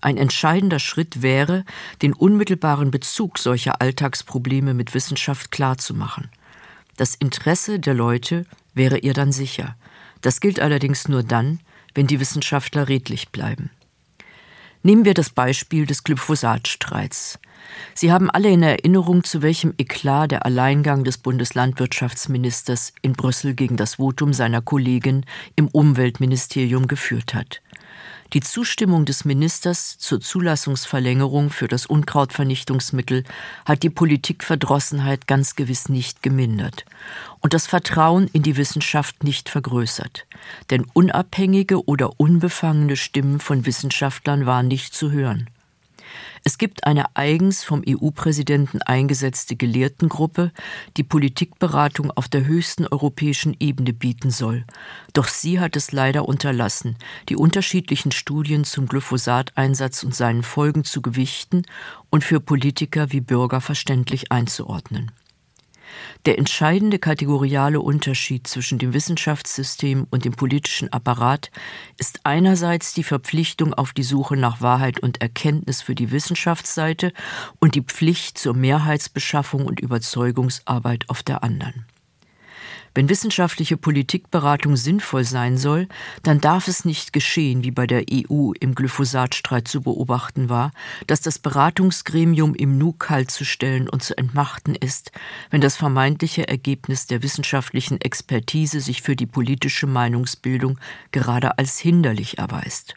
Ein 0.00 0.16
entscheidender 0.16 0.78
Schritt 0.78 1.22
wäre, 1.22 1.64
den 2.02 2.12
unmittelbaren 2.12 2.90
Bezug 2.90 3.38
solcher 3.38 3.80
Alltagsprobleme 3.80 4.74
mit 4.74 4.94
Wissenschaft 4.94 5.50
klarzumachen. 5.50 6.30
Das 6.96 7.14
Interesse 7.14 7.78
der 7.78 7.94
Leute 7.94 8.46
wäre 8.74 8.98
ihr 8.98 9.12
dann 9.12 9.32
sicher. 9.32 9.76
Das 10.22 10.40
gilt 10.40 10.60
allerdings 10.60 11.08
nur 11.08 11.22
dann, 11.22 11.60
wenn 11.94 12.06
die 12.06 12.20
Wissenschaftler 12.20 12.88
redlich 12.88 13.30
bleiben. 13.30 13.70
Nehmen 14.82 15.04
wir 15.04 15.14
das 15.14 15.30
Beispiel 15.30 15.84
des 15.84 16.04
Glyphosatstreits. 16.04 17.38
Sie 17.94 18.12
haben 18.12 18.30
alle 18.30 18.50
in 18.50 18.62
Erinnerung, 18.62 19.24
zu 19.24 19.42
welchem 19.42 19.74
Eklat 19.78 20.30
der 20.30 20.46
Alleingang 20.46 21.02
des 21.02 21.18
Bundeslandwirtschaftsministers 21.18 22.92
in 23.02 23.14
Brüssel 23.14 23.54
gegen 23.54 23.76
das 23.76 23.94
Votum 23.94 24.32
seiner 24.32 24.62
Kollegin 24.62 25.24
im 25.56 25.68
Umweltministerium 25.68 26.86
geführt 26.86 27.34
hat. 27.34 27.62
Die 28.32 28.40
Zustimmung 28.40 29.04
des 29.04 29.24
Ministers 29.24 29.98
zur 29.98 30.20
Zulassungsverlängerung 30.20 31.50
für 31.50 31.68
das 31.68 31.86
Unkrautvernichtungsmittel 31.86 33.24
hat 33.64 33.82
die 33.82 33.90
Politikverdrossenheit 33.90 35.26
ganz 35.26 35.54
gewiss 35.54 35.88
nicht 35.88 36.22
gemindert 36.22 36.84
und 37.40 37.54
das 37.54 37.66
Vertrauen 37.66 38.28
in 38.32 38.42
die 38.42 38.56
Wissenschaft 38.56 39.22
nicht 39.22 39.48
vergrößert. 39.48 40.26
Denn 40.70 40.86
unabhängige 40.92 41.86
oder 41.86 42.18
unbefangene 42.18 42.96
Stimmen 42.96 43.38
von 43.38 43.64
Wissenschaftlern 43.64 44.46
waren 44.46 44.68
nicht 44.68 44.94
zu 44.94 45.12
hören. 45.12 45.48
Es 46.44 46.58
gibt 46.58 46.84
eine 46.84 47.16
eigens 47.16 47.64
vom 47.64 47.82
EU-Präsidenten 47.86 48.82
eingesetzte 48.82 49.56
Gelehrtengruppe, 49.56 50.52
die 50.96 51.02
Politikberatung 51.02 52.10
auf 52.10 52.28
der 52.28 52.46
höchsten 52.46 52.86
europäischen 52.86 53.56
Ebene 53.58 53.92
bieten 53.92 54.30
soll. 54.30 54.64
Doch 55.12 55.28
sie 55.28 55.60
hat 55.60 55.76
es 55.76 55.92
leider 55.92 56.28
unterlassen, 56.28 56.96
die 57.28 57.36
unterschiedlichen 57.36 58.12
Studien 58.12 58.64
zum 58.64 58.86
Glyphosateinsatz 58.86 60.02
und 60.02 60.14
seinen 60.14 60.42
Folgen 60.42 60.84
zu 60.84 61.02
gewichten 61.02 61.62
und 62.10 62.24
für 62.24 62.40
Politiker 62.40 63.12
wie 63.12 63.20
Bürger 63.20 63.60
verständlich 63.60 64.30
einzuordnen. 64.30 65.10
Der 66.26 66.38
entscheidende 66.38 66.98
kategoriale 66.98 67.80
Unterschied 67.80 68.46
zwischen 68.46 68.78
dem 68.78 68.92
Wissenschaftssystem 68.92 70.06
und 70.10 70.24
dem 70.24 70.32
politischen 70.32 70.92
Apparat 70.92 71.50
ist 71.98 72.20
einerseits 72.24 72.94
die 72.94 73.04
Verpflichtung 73.04 73.74
auf 73.74 73.92
die 73.92 74.02
Suche 74.02 74.36
nach 74.36 74.60
Wahrheit 74.60 75.00
und 75.00 75.20
Erkenntnis 75.20 75.82
für 75.82 75.94
die 75.94 76.10
Wissenschaftsseite 76.10 77.12
und 77.58 77.74
die 77.74 77.82
Pflicht 77.82 78.38
zur 78.38 78.54
Mehrheitsbeschaffung 78.54 79.64
und 79.66 79.80
Überzeugungsarbeit 79.80 81.08
auf 81.08 81.22
der 81.22 81.42
anderen. 81.42 81.86
Wenn 82.96 83.10
wissenschaftliche 83.10 83.76
Politikberatung 83.76 84.74
sinnvoll 84.74 85.24
sein 85.24 85.58
soll, 85.58 85.86
dann 86.22 86.40
darf 86.40 86.66
es 86.66 86.86
nicht 86.86 87.12
geschehen, 87.12 87.62
wie 87.62 87.70
bei 87.70 87.86
der 87.86 88.06
EU 88.10 88.52
im 88.58 88.74
Glyphosatstreit 88.74 89.68
zu 89.68 89.82
beobachten 89.82 90.48
war, 90.48 90.72
dass 91.06 91.20
das 91.20 91.38
Beratungsgremium 91.38 92.54
im 92.54 92.78
Nu 92.78 92.92
kalt 92.92 93.30
und 93.92 94.02
zu 94.02 94.16
entmachten 94.16 94.74
ist, 94.74 95.12
wenn 95.50 95.60
das 95.60 95.76
vermeintliche 95.76 96.48
Ergebnis 96.48 97.06
der 97.06 97.22
wissenschaftlichen 97.22 98.00
Expertise 98.00 98.80
sich 98.80 99.02
für 99.02 99.14
die 99.14 99.26
politische 99.26 99.86
Meinungsbildung 99.86 100.78
gerade 101.12 101.58
als 101.58 101.78
hinderlich 101.78 102.38
erweist. 102.38 102.94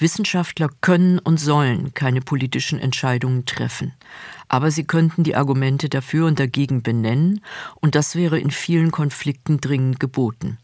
Wissenschaftler 0.00 0.70
können 0.80 1.18
und 1.18 1.38
sollen 1.38 1.94
keine 1.94 2.20
politischen 2.20 2.78
Entscheidungen 2.78 3.44
treffen, 3.44 3.94
aber 4.48 4.70
sie 4.70 4.84
könnten 4.84 5.24
die 5.24 5.36
Argumente 5.36 5.88
dafür 5.88 6.26
und 6.26 6.38
dagegen 6.38 6.82
benennen, 6.82 7.40
und 7.76 7.94
das 7.94 8.14
wäre 8.14 8.38
in 8.38 8.50
vielen 8.50 8.90
Konflikten 8.90 9.60
dringend 9.60 10.00
geboten. 10.00 10.58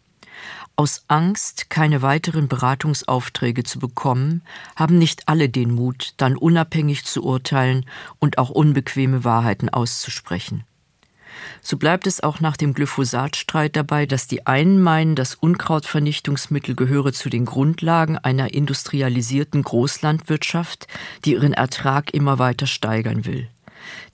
Aus 0.76 1.04
Angst, 1.06 1.70
keine 1.70 2.02
weiteren 2.02 2.48
Beratungsaufträge 2.48 3.62
zu 3.62 3.78
bekommen, 3.78 4.42
haben 4.74 4.98
nicht 4.98 5.28
alle 5.28 5.48
den 5.48 5.72
Mut, 5.72 6.14
dann 6.16 6.36
unabhängig 6.36 7.04
zu 7.04 7.22
urteilen 7.22 7.86
und 8.18 8.38
auch 8.38 8.50
unbequeme 8.50 9.22
Wahrheiten 9.22 9.68
auszusprechen. 9.68 10.64
So 11.62 11.76
bleibt 11.76 12.06
es 12.06 12.22
auch 12.22 12.40
nach 12.40 12.56
dem 12.56 12.74
Glyphosatstreit 12.74 13.76
dabei, 13.76 14.06
dass 14.06 14.26
die 14.26 14.46
einen 14.46 14.82
meinen, 14.82 15.14
das 15.14 15.34
Unkrautvernichtungsmittel 15.34 16.74
gehöre 16.74 17.12
zu 17.12 17.30
den 17.30 17.44
Grundlagen 17.44 18.18
einer 18.18 18.52
industrialisierten 18.52 19.62
Großlandwirtschaft, 19.62 20.86
die 21.24 21.32
ihren 21.32 21.52
Ertrag 21.52 22.12
immer 22.12 22.38
weiter 22.38 22.66
steigern 22.66 23.24
will. 23.24 23.48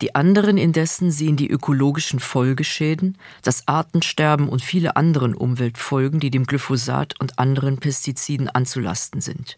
Die 0.00 0.14
anderen 0.14 0.59
indessen 0.59 1.11
sehen 1.11 1.37
die 1.37 1.48
ökologischen 1.48 2.20
Folgeschäden, 2.20 3.18
das 3.42 3.68
Artensterben 3.68 4.48
und 4.48 4.62
viele 4.62 4.96
anderen 4.96 5.35
Umweltfolgen, 5.35 6.20
die 6.20 6.30
dem 6.30 6.46
Glyphosat 6.46 7.18
und 7.20 7.38
anderen 7.38 7.78
Pestiziden 7.78 8.48
anzulasten 8.48 9.20
sind. 9.20 9.56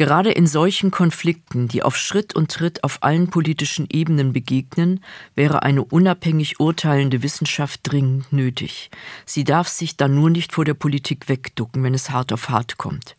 Gerade 0.00 0.30
in 0.30 0.46
solchen 0.46 0.90
Konflikten, 0.90 1.68
die 1.68 1.82
auf 1.82 1.94
Schritt 1.94 2.34
und 2.34 2.50
Tritt 2.50 2.84
auf 2.84 3.02
allen 3.02 3.28
politischen 3.28 3.86
Ebenen 3.90 4.32
begegnen, 4.32 5.04
wäre 5.34 5.62
eine 5.62 5.84
unabhängig 5.84 6.58
urteilende 6.58 7.22
Wissenschaft 7.22 7.80
dringend 7.82 8.32
nötig. 8.32 8.88
Sie 9.26 9.44
darf 9.44 9.68
sich 9.68 9.98
dann 9.98 10.14
nur 10.14 10.30
nicht 10.30 10.54
vor 10.54 10.64
der 10.64 10.72
Politik 10.72 11.28
wegducken, 11.28 11.82
wenn 11.82 11.92
es 11.92 12.08
hart 12.08 12.32
auf 12.32 12.48
hart 12.48 12.78
kommt. 12.78 13.14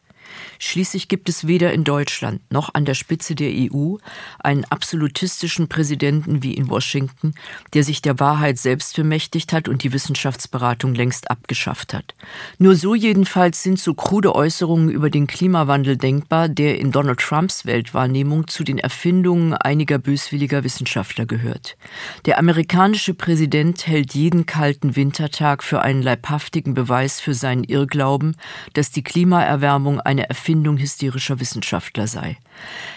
Schließlich 0.59 1.07
gibt 1.07 1.29
es 1.29 1.47
weder 1.47 1.73
in 1.73 1.83
Deutschland 1.83 2.41
noch 2.51 2.73
an 2.73 2.85
der 2.85 2.93
Spitze 2.93 3.35
der 3.35 3.51
EU 3.51 3.97
einen 4.39 4.65
absolutistischen 4.65 5.67
Präsidenten 5.67 6.43
wie 6.43 6.53
in 6.53 6.69
Washington, 6.69 7.33
der 7.73 7.83
sich 7.83 8.01
der 8.01 8.19
Wahrheit 8.19 8.57
selbst 8.57 8.95
bemächtigt 8.95 9.53
hat 9.53 9.67
und 9.67 9.83
die 9.83 9.93
Wissenschaftsberatung 9.93 10.93
längst 10.93 11.31
abgeschafft 11.31 11.93
hat. 11.93 12.15
Nur 12.57 12.75
so 12.75 12.95
jedenfalls 12.95 13.63
sind 13.63 13.79
so 13.79 13.93
krude 13.93 14.35
Äußerungen 14.35 14.89
über 14.89 15.09
den 15.09 15.27
Klimawandel 15.27 15.97
denkbar, 15.97 16.49
der 16.49 16.79
in 16.79 16.91
Donald 16.91 17.19
Trumps 17.19 17.65
Weltwahrnehmung 17.65 18.47
zu 18.47 18.63
den 18.63 18.77
Erfindungen 18.77 19.53
einiger 19.53 19.97
böswilliger 19.97 20.63
Wissenschaftler 20.63 21.25
gehört. 21.25 21.77
Der 22.25 22.37
amerikanische 22.37 23.13
Präsident 23.13 23.87
hält 23.87 24.13
jeden 24.13 24.45
kalten 24.45 24.95
Wintertag 24.95 25.63
für 25.63 25.81
einen 25.81 26.01
leibhaftigen 26.01 26.73
Beweis 26.73 27.19
für 27.19 27.33
seinen 27.33 27.63
Irrglauben, 27.63 28.35
dass 28.73 28.91
die 28.91 29.03
Klimaerwärmung 29.03 29.99
eine 29.99 30.29
Erfindung 30.31 30.77
hysterischer 30.77 31.41
Wissenschaftler 31.41 32.07
sei. 32.07 32.37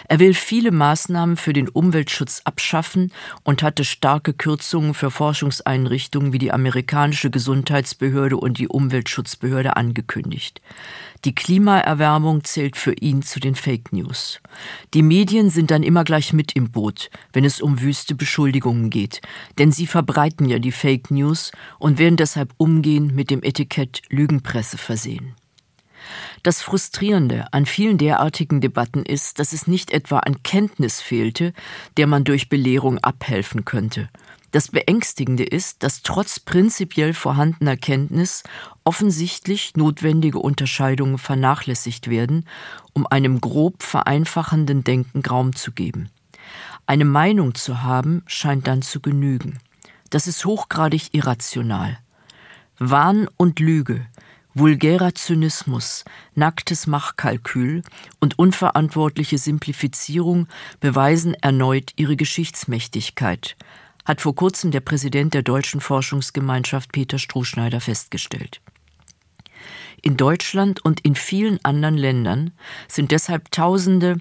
Er 0.07 0.19
will 0.19 0.33
viele 0.33 0.71
Maßnahmen 0.71 1.35
für 1.35 1.51
den 1.51 1.67
Umweltschutz 1.67 2.39
abschaffen 2.45 3.11
und 3.43 3.61
hatte 3.61 3.83
starke 3.83 4.31
Kürzungen 4.31 4.93
für 4.93 5.11
Forschungseinrichtungen 5.11 6.31
wie 6.31 6.37
die 6.37 6.53
amerikanische 6.53 7.29
Gesundheitsbehörde 7.29 8.37
und 8.37 8.57
die 8.57 8.69
Umweltschutzbehörde 8.69 9.75
angekündigt. 9.75 10.61
Die 11.25 11.35
Klimaerwärmung 11.35 12.45
zählt 12.45 12.77
für 12.77 12.93
ihn 12.93 13.21
zu 13.21 13.41
den 13.41 13.55
Fake 13.55 13.91
News. 13.91 14.39
Die 14.93 15.03
Medien 15.03 15.49
sind 15.49 15.71
dann 15.71 15.83
immer 15.83 16.05
gleich 16.05 16.31
mit 16.31 16.55
im 16.55 16.71
Boot, 16.71 17.09
wenn 17.33 17.43
es 17.43 17.59
um 17.59 17.81
wüste 17.81 18.15
Beschuldigungen 18.15 18.89
geht, 18.89 19.19
denn 19.57 19.73
sie 19.73 19.87
verbreiten 19.87 20.47
ja 20.47 20.59
die 20.59 20.71
Fake 20.71 21.11
News 21.11 21.51
und 21.79 21.99
werden 21.99 22.15
deshalb 22.15 22.53
umgehend 22.55 23.13
mit 23.13 23.29
dem 23.29 23.43
Etikett 23.43 24.03
Lügenpresse 24.09 24.77
versehen. 24.77 25.35
Das 26.43 26.61
Frustrierende 26.61 27.51
an 27.51 27.65
vielen 27.65 27.97
derartigen 27.97 28.61
Debatten 28.61 29.03
ist, 29.03 29.39
dass 29.39 29.53
es 29.53 29.67
nicht 29.67 29.91
etwa 29.91 30.19
an 30.19 30.43
Kenntnis 30.43 31.01
fehlte, 31.01 31.53
der 31.97 32.07
man 32.07 32.23
durch 32.23 32.49
Belehrung 32.49 32.97
abhelfen 32.99 33.65
könnte. 33.65 34.09
Das 34.51 34.69
Beängstigende 34.69 35.43
ist, 35.43 35.83
dass 35.83 36.01
trotz 36.01 36.39
prinzipiell 36.39 37.13
vorhandener 37.13 37.75
Kenntnis 37.75 38.43
offensichtlich 38.85 39.75
notwendige 39.75 40.39
Unterscheidungen 40.39 41.17
vernachlässigt 41.17 42.09
werden, 42.09 42.47
um 42.93 43.05
einem 43.05 43.41
grob 43.41 43.83
vereinfachenden 43.83 44.85
Denken 44.85 45.25
Raum 45.25 45.55
zu 45.55 45.73
geben. 45.73 46.09
Eine 46.87 47.03
Meinung 47.03 47.55
zu 47.55 47.83
haben 47.83 48.23
scheint 48.27 48.67
dann 48.67 48.81
zu 48.81 49.01
genügen. 49.01 49.59
Das 50.09 50.27
ist 50.27 50.45
hochgradig 50.45 51.13
irrational. 51.13 51.97
Wahn 52.77 53.27
und 53.35 53.59
Lüge, 53.59 54.05
Vulgärer 54.57 55.13
Zynismus, 55.13 56.05
nacktes 56.33 56.87
Machkalkül 56.87 57.81
und 58.21 58.39
unverantwortliche 58.39 59.37
Simplifizierung 59.37 60.47
beweisen 60.79 61.33
erneut 61.33 61.91
ihre 61.97 62.15
Geschichtsmächtigkeit, 62.15 63.57
hat 64.05 64.21
vor 64.21 64.33
kurzem 64.33 64.71
der 64.71 64.79
Präsident 64.79 65.33
der 65.33 65.43
Deutschen 65.43 65.81
Forschungsgemeinschaft 65.81 66.93
Peter 66.93 67.19
Strohschneider 67.19 67.81
festgestellt. 67.81 68.61
In 70.01 70.15
Deutschland 70.15 70.85
und 70.85 71.01
in 71.01 71.15
vielen 71.15 71.59
anderen 71.65 71.97
Ländern 71.97 72.51
sind 72.87 73.11
deshalb 73.11 73.51
Tausende 73.51 74.19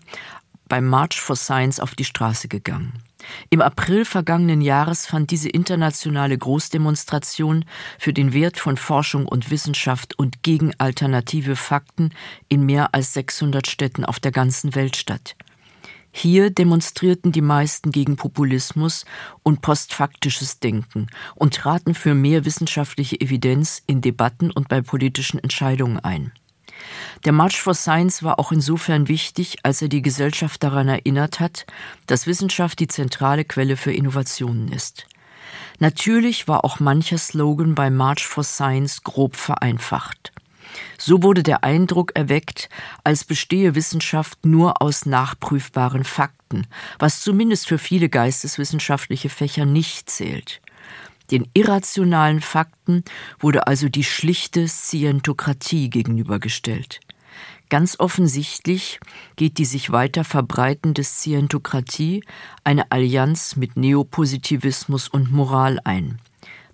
beim 0.69 0.89
March 0.89 1.21
for 1.21 1.37
Science 1.37 1.79
auf 1.79 1.95
die 1.95 2.05
Straße 2.05 2.49
gegangen. 2.49 3.05
Im 3.51 3.61
April 3.61 4.05
vergangenen 4.05 4.61
Jahres 4.61 5.07
fand 5.07 5.31
diese 5.31 5.49
internationale 5.49 6.37
Großdemonstration 6.37 7.65
für 7.99 8.13
den 8.13 8.33
Wert 8.33 8.59
von 8.59 8.77
Forschung 8.77 9.27
und 9.27 9.51
Wissenschaft 9.51 10.19
und 10.19 10.43
gegen 10.43 10.73
alternative 10.79 11.57
Fakten 11.57 12.11
in 12.49 12.65
mehr 12.67 12.95
als 12.95 13.13
600 13.15 13.67
Städten 13.67 14.05
auf 14.05 14.21
der 14.21 14.33
ganzen 14.33 14.75
Welt 14.75 14.97
statt. 14.97 15.37
Hier 16.17 16.51
demonstrierten 16.51 17.33
die 17.33 17.41
meisten 17.41 17.91
gegen 17.91 18.15
Populismus 18.15 19.05
und 19.43 19.63
postfaktisches 19.63 20.61
Denken 20.61 21.09
und 21.35 21.55
traten 21.55 21.93
für 21.93 22.15
mehr 22.15 22.45
wissenschaftliche 22.45 23.21
Evidenz 23.21 23.83
in 23.89 24.01
Debatten 24.01 24.53
und 24.53 24.69
bei 24.69 24.81
politischen 24.81 25.41
Entscheidungen 25.41 25.99
ein. 25.99 26.33
Der 27.25 27.33
March 27.33 27.61
for 27.61 27.75
Science 27.75 28.23
war 28.23 28.39
auch 28.39 28.53
insofern 28.53 29.09
wichtig, 29.09 29.59
als 29.63 29.81
er 29.83 29.89
die 29.89 30.03
Gesellschaft 30.03 30.63
daran 30.63 30.89
erinnert 30.89 31.41
hat, 31.41 31.67
dass 32.07 32.27
Wissenschaft 32.27 32.79
die 32.81 32.89
zentrale 32.89 33.45
Quelle 33.45 33.77
für 33.77 33.93
Innovationen 33.93 34.71
ist. 34.73 35.07
Natürlich 35.79 36.47
war 36.49 36.65
auch 36.65 36.81
mancher 36.81 37.19
Slogan 37.19 37.75
bei 37.75 37.91
March 37.91 38.27
for 38.27 38.45
Science 38.45 39.03
grob 39.03 39.37
vereinfacht. 39.37 40.33
So 40.99 41.23
wurde 41.23 41.43
der 41.43 41.65
Eindruck 41.65 42.13
erweckt, 42.15 42.69
als 43.05 43.25
bestehe 43.25 43.75
Wissenschaft 43.75 44.45
nur 44.45 44.83
aus 44.83 45.07
nachprüfbaren 45.07 46.05
Fakten, 46.05 46.67
was 46.99 47.21
zumindest 47.21 47.67
für 47.67 47.79
viele 47.79 48.09
geisteswissenschaftliche 48.09 49.29
Fächer 49.29 49.67
nicht 49.67 50.11
zählt. 50.11 50.61
Den 51.31 51.49
irrationalen 51.55 52.41
Fakten 52.41 53.03
wurde 53.39 53.67
also 53.67 53.89
die 53.89 54.05
schlichte 54.05 54.69
Scientokratie 54.69 55.91
gegenübergestellt. 55.91 57.01
Ganz 57.71 57.99
offensichtlich 57.99 59.01
geht 59.37 59.59
die 59.59 59.65
sich 59.65 59.91
weiter 59.91 60.23
verbreitende 60.23 61.03
Scientokratie 61.03 62.23
eine 62.63 62.91
Allianz 62.93 63.57
mit 63.57 63.77
Neopositivismus 63.77 65.09
und 65.09 65.33
Moral 65.33 65.81
ein. 65.83 66.21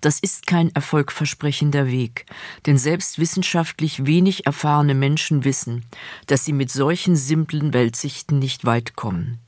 Das 0.01 0.19
ist 0.19 0.47
kein 0.47 0.73
erfolgversprechender 0.75 1.87
Weg, 1.87 2.25
denn 2.65 2.77
selbst 2.77 3.19
wissenschaftlich 3.19 4.05
wenig 4.05 4.47
erfahrene 4.47 4.95
Menschen 4.95 5.43
wissen, 5.45 5.85
dass 6.25 6.43
sie 6.43 6.53
mit 6.53 6.71
solchen 6.71 7.15
simplen 7.15 7.73
Weltsichten 7.73 8.39
nicht 8.39 8.65
weit 8.65 8.95
kommen. 8.95 9.39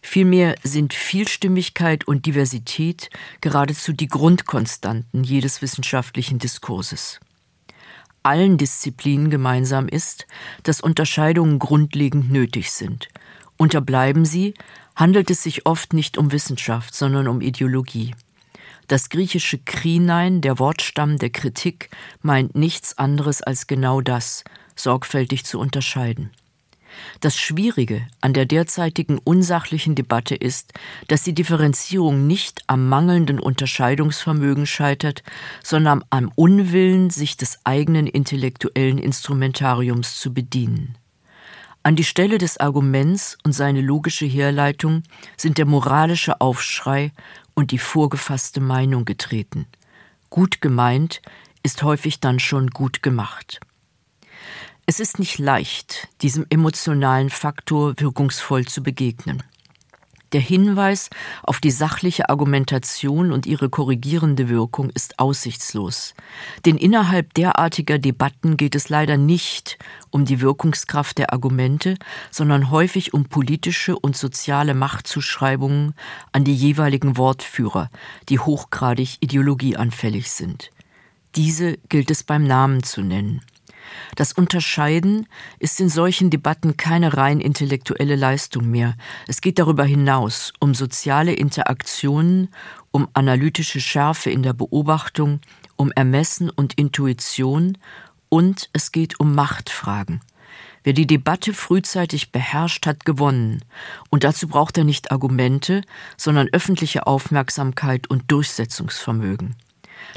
Vielmehr 0.00 0.56
sind 0.62 0.94
Vielstimmigkeit 0.94 2.06
und 2.06 2.26
Diversität 2.26 3.10
geradezu 3.40 3.92
die 3.92 4.08
Grundkonstanten 4.08 5.24
jedes 5.24 5.62
wissenschaftlichen 5.62 6.38
Diskurses. 6.38 7.20
Allen 8.22 8.56
Disziplinen 8.56 9.30
gemeinsam 9.30 9.88
ist, 9.88 10.26
dass 10.62 10.80
Unterscheidungen 10.80 11.58
grundlegend 11.58 12.30
nötig 12.30 12.70
sind. 12.70 13.08
Unterbleiben 13.56 14.24
sie, 14.24 14.54
handelt 14.94 15.30
es 15.30 15.42
sich 15.42 15.66
oft 15.66 15.92
nicht 15.92 16.18
um 16.18 16.32
Wissenschaft, 16.32 16.94
sondern 16.94 17.28
um 17.28 17.40
Ideologie. 17.40 18.14
Das 18.88 19.08
griechische 19.08 19.58
Krinein, 19.58 20.40
der 20.40 20.58
Wortstamm 20.58 21.18
der 21.18 21.30
Kritik, 21.30 21.90
meint 22.20 22.54
nichts 22.54 22.98
anderes 22.98 23.42
als 23.42 23.66
genau 23.66 24.00
das, 24.00 24.44
sorgfältig 24.76 25.44
zu 25.44 25.58
unterscheiden. 25.58 26.30
Das 27.20 27.36
Schwierige 27.36 28.06
an 28.20 28.32
der 28.32 28.46
derzeitigen 28.46 29.18
unsachlichen 29.18 29.94
Debatte 29.94 30.34
ist, 30.34 30.72
dass 31.08 31.22
die 31.22 31.34
Differenzierung 31.34 32.26
nicht 32.26 32.62
am 32.66 32.88
mangelnden 32.88 33.38
Unterscheidungsvermögen 33.38 34.66
scheitert, 34.66 35.22
sondern 35.62 36.04
am 36.10 36.32
Unwillen, 36.34 37.10
sich 37.10 37.36
des 37.36 37.58
eigenen 37.64 38.06
intellektuellen 38.06 38.98
Instrumentariums 38.98 40.18
zu 40.18 40.32
bedienen. 40.32 40.96
An 41.84 41.96
die 41.96 42.04
Stelle 42.04 42.38
des 42.38 42.58
Arguments 42.58 43.36
und 43.42 43.52
seine 43.52 43.80
logische 43.80 44.26
Herleitung 44.26 45.02
sind 45.36 45.58
der 45.58 45.66
moralische 45.66 46.40
Aufschrei 46.40 47.10
und 47.54 47.72
die 47.72 47.78
vorgefasste 47.78 48.60
Meinung 48.60 49.04
getreten. 49.04 49.66
Gut 50.30 50.60
gemeint 50.60 51.20
ist 51.64 51.82
häufig 51.82 52.20
dann 52.20 52.38
schon 52.38 52.70
gut 52.70 53.02
gemacht. 53.02 53.60
Es 54.92 55.00
ist 55.00 55.18
nicht 55.18 55.38
leicht, 55.38 56.06
diesem 56.20 56.44
emotionalen 56.50 57.30
Faktor 57.30 57.94
wirkungsvoll 57.96 58.66
zu 58.66 58.82
begegnen. 58.82 59.42
Der 60.34 60.42
Hinweis 60.42 61.08
auf 61.42 61.60
die 61.60 61.70
sachliche 61.70 62.28
Argumentation 62.28 63.32
und 63.32 63.46
ihre 63.46 63.70
korrigierende 63.70 64.50
Wirkung 64.50 64.90
ist 64.90 65.18
aussichtslos. 65.18 66.12
Denn 66.66 66.76
innerhalb 66.76 67.32
derartiger 67.32 67.98
Debatten 67.98 68.58
geht 68.58 68.74
es 68.74 68.90
leider 68.90 69.16
nicht 69.16 69.78
um 70.10 70.26
die 70.26 70.42
Wirkungskraft 70.42 71.16
der 71.16 71.32
Argumente, 71.32 71.96
sondern 72.30 72.70
häufig 72.70 73.14
um 73.14 73.24
politische 73.24 73.98
und 73.98 74.14
soziale 74.14 74.74
Machtzuschreibungen 74.74 75.94
an 76.32 76.44
die 76.44 76.54
jeweiligen 76.54 77.16
Wortführer, 77.16 77.88
die 78.28 78.40
hochgradig 78.40 79.16
ideologieanfällig 79.20 80.30
sind. 80.30 80.70
Diese 81.34 81.78
gilt 81.88 82.10
es 82.10 82.24
beim 82.24 82.44
Namen 82.46 82.82
zu 82.82 83.00
nennen. 83.00 83.40
Das 84.16 84.32
Unterscheiden 84.32 85.26
ist 85.58 85.80
in 85.80 85.88
solchen 85.88 86.30
Debatten 86.30 86.76
keine 86.76 87.16
rein 87.16 87.40
intellektuelle 87.40 88.16
Leistung 88.16 88.70
mehr. 88.70 88.96
Es 89.26 89.40
geht 89.40 89.58
darüber 89.58 89.84
hinaus 89.84 90.52
um 90.60 90.74
soziale 90.74 91.32
Interaktionen, 91.32 92.48
um 92.90 93.08
analytische 93.14 93.80
Schärfe 93.80 94.30
in 94.30 94.42
der 94.42 94.52
Beobachtung, 94.52 95.40
um 95.76 95.90
Ermessen 95.92 96.50
und 96.50 96.74
Intuition 96.74 97.78
und 98.28 98.70
es 98.72 98.92
geht 98.92 99.20
um 99.20 99.34
Machtfragen. 99.34 100.20
Wer 100.84 100.92
die 100.92 101.06
Debatte 101.06 101.52
frühzeitig 101.52 102.32
beherrscht, 102.32 102.86
hat 102.86 103.04
gewonnen. 103.04 103.64
Und 104.10 104.24
dazu 104.24 104.48
braucht 104.48 104.76
er 104.78 104.84
nicht 104.84 105.12
Argumente, 105.12 105.82
sondern 106.16 106.48
öffentliche 106.52 107.06
Aufmerksamkeit 107.06 108.10
und 108.10 108.30
Durchsetzungsvermögen. 108.30 109.54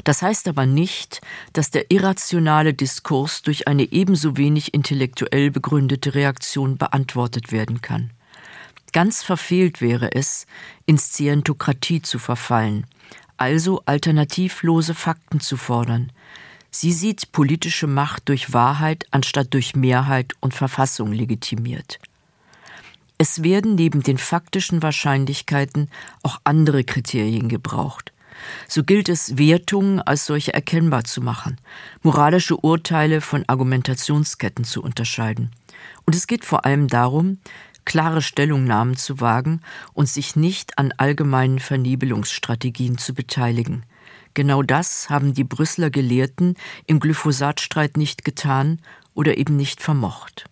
Das 0.04 0.22
heißt 0.22 0.48
aber 0.48 0.66
nicht, 0.66 1.20
dass 1.52 1.70
der 1.70 1.90
irrationale 1.90 2.74
Diskurs 2.74 3.42
durch 3.42 3.68
eine 3.68 3.90
ebenso 3.92 4.36
wenig 4.36 4.74
intellektuell 4.74 5.50
begründete 5.50 6.14
Reaktion 6.14 6.78
beantwortet 6.78 7.52
werden 7.52 7.80
kann. 7.80 8.10
Ganz 8.92 9.22
verfehlt 9.22 9.80
wäre 9.80 10.12
es, 10.12 10.46
in 10.86 10.98
Scientokratie 10.98 12.02
zu 12.02 12.18
verfallen, 12.18 12.86
also 13.36 13.82
alternativlose 13.84 14.94
Fakten 14.94 15.40
zu 15.40 15.56
fordern. 15.56 16.12
Sie 16.70 16.92
sieht 16.92 17.32
politische 17.32 17.86
Macht 17.86 18.28
durch 18.28 18.52
Wahrheit 18.52 19.06
anstatt 19.10 19.52
durch 19.54 19.76
Mehrheit 19.76 20.34
und 20.40 20.54
Verfassung 20.54 21.12
legitimiert. 21.12 21.98
Es 23.18 23.42
werden 23.42 23.76
neben 23.76 24.02
den 24.02 24.18
faktischen 24.18 24.82
Wahrscheinlichkeiten 24.82 25.90
auch 26.22 26.40
andere 26.44 26.84
Kriterien 26.84 27.48
gebraucht. 27.48 28.12
So 28.68 28.84
gilt 28.84 29.08
es, 29.08 29.38
Wertungen 29.38 30.00
als 30.00 30.26
solche 30.26 30.54
erkennbar 30.54 31.04
zu 31.04 31.20
machen, 31.20 31.58
moralische 32.02 32.56
Urteile 32.56 33.20
von 33.20 33.44
Argumentationsketten 33.46 34.64
zu 34.64 34.82
unterscheiden. 34.82 35.50
Und 36.04 36.14
es 36.14 36.26
geht 36.26 36.44
vor 36.44 36.64
allem 36.64 36.88
darum, 36.88 37.38
klare 37.84 38.20
Stellungnahmen 38.20 38.96
zu 38.96 39.20
wagen 39.20 39.60
und 39.94 40.08
sich 40.08 40.36
nicht 40.36 40.78
an 40.78 40.92
allgemeinen 40.96 41.58
Vernebelungsstrategien 41.58 42.98
zu 42.98 43.14
beteiligen. 43.14 43.84
Genau 44.34 44.62
das 44.62 45.08
haben 45.08 45.32
die 45.32 45.44
Brüsseler 45.44 45.88
Gelehrten 45.88 46.56
im 46.86 47.00
Glyphosatstreit 47.00 47.96
nicht 47.96 48.24
getan 48.24 48.80
oder 49.14 49.38
eben 49.38 49.56
nicht 49.56 49.80
vermocht. 49.80 50.44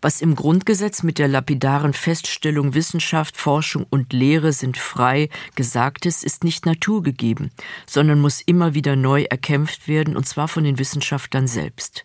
Was 0.00 0.20
im 0.20 0.34
Grundgesetz 0.34 1.02
mit 1.02 1.18
der 1.18 1.28
lapidaren 1.28 1.92
Feststellung 1.92 2.74
Wissenschaft, 2.74 3.36
Forschung 3.36 3.86
und 3.88 4.12
Lehre 4.12 4.52
sind 4.52 4.76
frei 4.76 5.28
gesagt 5.54 6.06
ist, 6.06 6.24
ist 6.24 6.44
nicht 6.44 6.66
naturgegeben, 6.66 7.50
sondern 7.86 8.20
muss 8.20 8.40
immer 8.40 8.74
wieder 8.74 8.96
neu 8.96 9.24
erkämpft 9.24 9.88
werden, 9.88 10.16
und 10.16 10.26
zwar 10.26 10.48
von 10.48 10.64
den 10.64 10.78
Wissenschaftlern 10.78 11.46
selbst. 11.46 12.04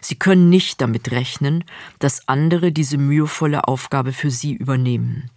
Sie 0.00 0.16
können 0.16 0.50
nicht 0.50 0.80
damit 0.80 1.10
rechnen, 1.10 1.64
dass 1.98 2.28
andere 2.28 2.72
diese 2.72 2.98
mühevolle 2.98 3.66
Aufgabe 3.66 4.12
für 4.12 4.30
sie 4.30 4.52
übernehmen. 4.52 5.30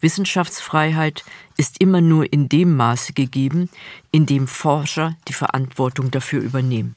Wissenschaftsfreiheit 0.00 1.24
ist 1.56 1.80
immer 1.80 2.00
nur 2.00 2.32
in 2.32 2.48
dem 2.48 2.76
Maße 2.76 3.12
gegeben, 3.12 3.70
in 4.10 4.26
dem 4.26 4.46
Forscher 4.46 5.16
die 5.28 5.32
Verantwortung 5.32 6.10
dafür 6.10 6.42
übernehmen. 6.42 6.96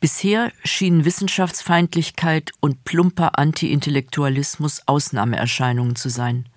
Bisher 0.00 0.50
schienen 0.64 1.04
Wissenschaftsfeindlichkeit 1.04 2.52
und 2.60 2.84
plumper 2.84 3.38
Anti-Intellektualismus 3.38 4.80
Ausnahmeerscheinungen 4.86 5.94
zu 5.94 6.08
sein. 6.08 6.48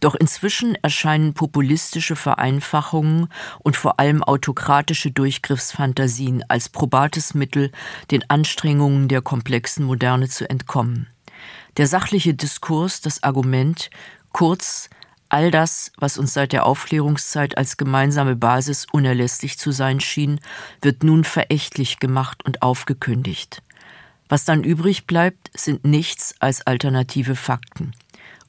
Doch 0.00 0.14
inzwischen 0.14 0.74
erscheinen 0.82 1.32
populistische 1.32 2.16
Vereinfachungen 2.16 3.28
und 3.60 3.76
vor 3.78 3.98
allem 3.98 4.22
autokratische 4.22 5.10
Durchgriffsfantasien 5.10 6.44
als 6.48 6.68
probates 6.68 7.32
Mittel, 7.32 7.70
den 8.10 8.28
Anstrengungen 8.28 9.08
der 9.08 9.22
komplexen 9.22 9.86
Moderne 9.86 10.28
zu 10.28 10.50
entkommen. 10.50 11.08
Der 11.78 11.86
sachliche 11.86 12.34
Diskurs, 12.34 13.00
das 13.00 13.22
Argument, 13.22 13.88
kurz 14.32 14.90
All 15.32 15.50
das, 15.50 15.92
was 15.96 16.18
uns 16.18 16.34
seit 16.34 16.52
der 16.52 16.66
Aufklärungszeit 16.66 17.56
als 17.56 17.78
gemeinsame 17.78 18.36
Basis 18.36 18.86
unerlässlich 18.92 19.56
zu 19.56 19.72
sein 19.72 19.98
schien, 19.98 20.38
wird 20.82 21.04
nun 21.04 21.24
verächtlich 21.24 21.98
gemacht 21.98 22.44
und 22.44 22.60
aufgekündigt. 22.60 23.62
Was 24.28 24.44
dann 24.44 24.62
übrig 24.62 25.06
bleibt, 25.06 25.50
sind 25.56 25.86
nichts 25.86 26.34
als 26.40 26.66
alternative 26.66 27.34
Fakten. 27.34 27.92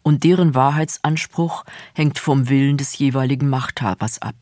Und 0.02 0.26
deren 0.26 0.56
Wahrheitsanspruch 0.56 1.64
hängt 1.94 2.20
vom 2.20 2.50
Willen 2.50 2.76
des 2.76 2.98
jeweiligen 2.98 3.48
Machthabers 3.48 4.22
ab. 4.22 4.36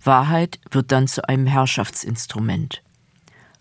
Wahrheit 0.00 0.60
wird 0.70 0.92
dann 0.92 1.08
zu 1.08 1.28
einem 1.28 1.46
Herrschaftsinstrument. 1.46 2.83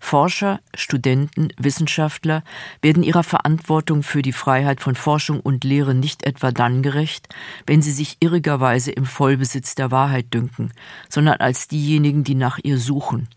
Forscher, 0.03 0.59
Studenten, 0.75 1.47
Wissenschaftler 1.57 2.43
werden 2.81 3.03
ihrer 3.03 3.23
Verantwortung 3.23 4.03
für 4.03 4.21
die 4.21 4.33
Freiheit 4.33 4.81
von 4.81 4.95
Forschung 4.95 5.39
und 5.39 5.63
Lehre 5.63 5.95
nicht 5.95 6.23
etwa 6.23 6.51
dann 6.51 6.83
gerecht, 6.83 7.29
wenn 7.65 7.81
sie 7.81 7.93
sich 7.93 8.17
irrigerweise 8.19 8.91
im 8.91 9.05
Vollbesitz 9.05 9.75
der 9.75 9.91
Wahrheit 9.91 10.31
dünken, 10.33 10.73
sondern 11.07 11.39
als 11.39 11.69
diejenigen, 11.69 12.25
die 12.25 12.35
nach 12.35 12.59
ihr 12.61 12.77
suchen. 12.77 13.29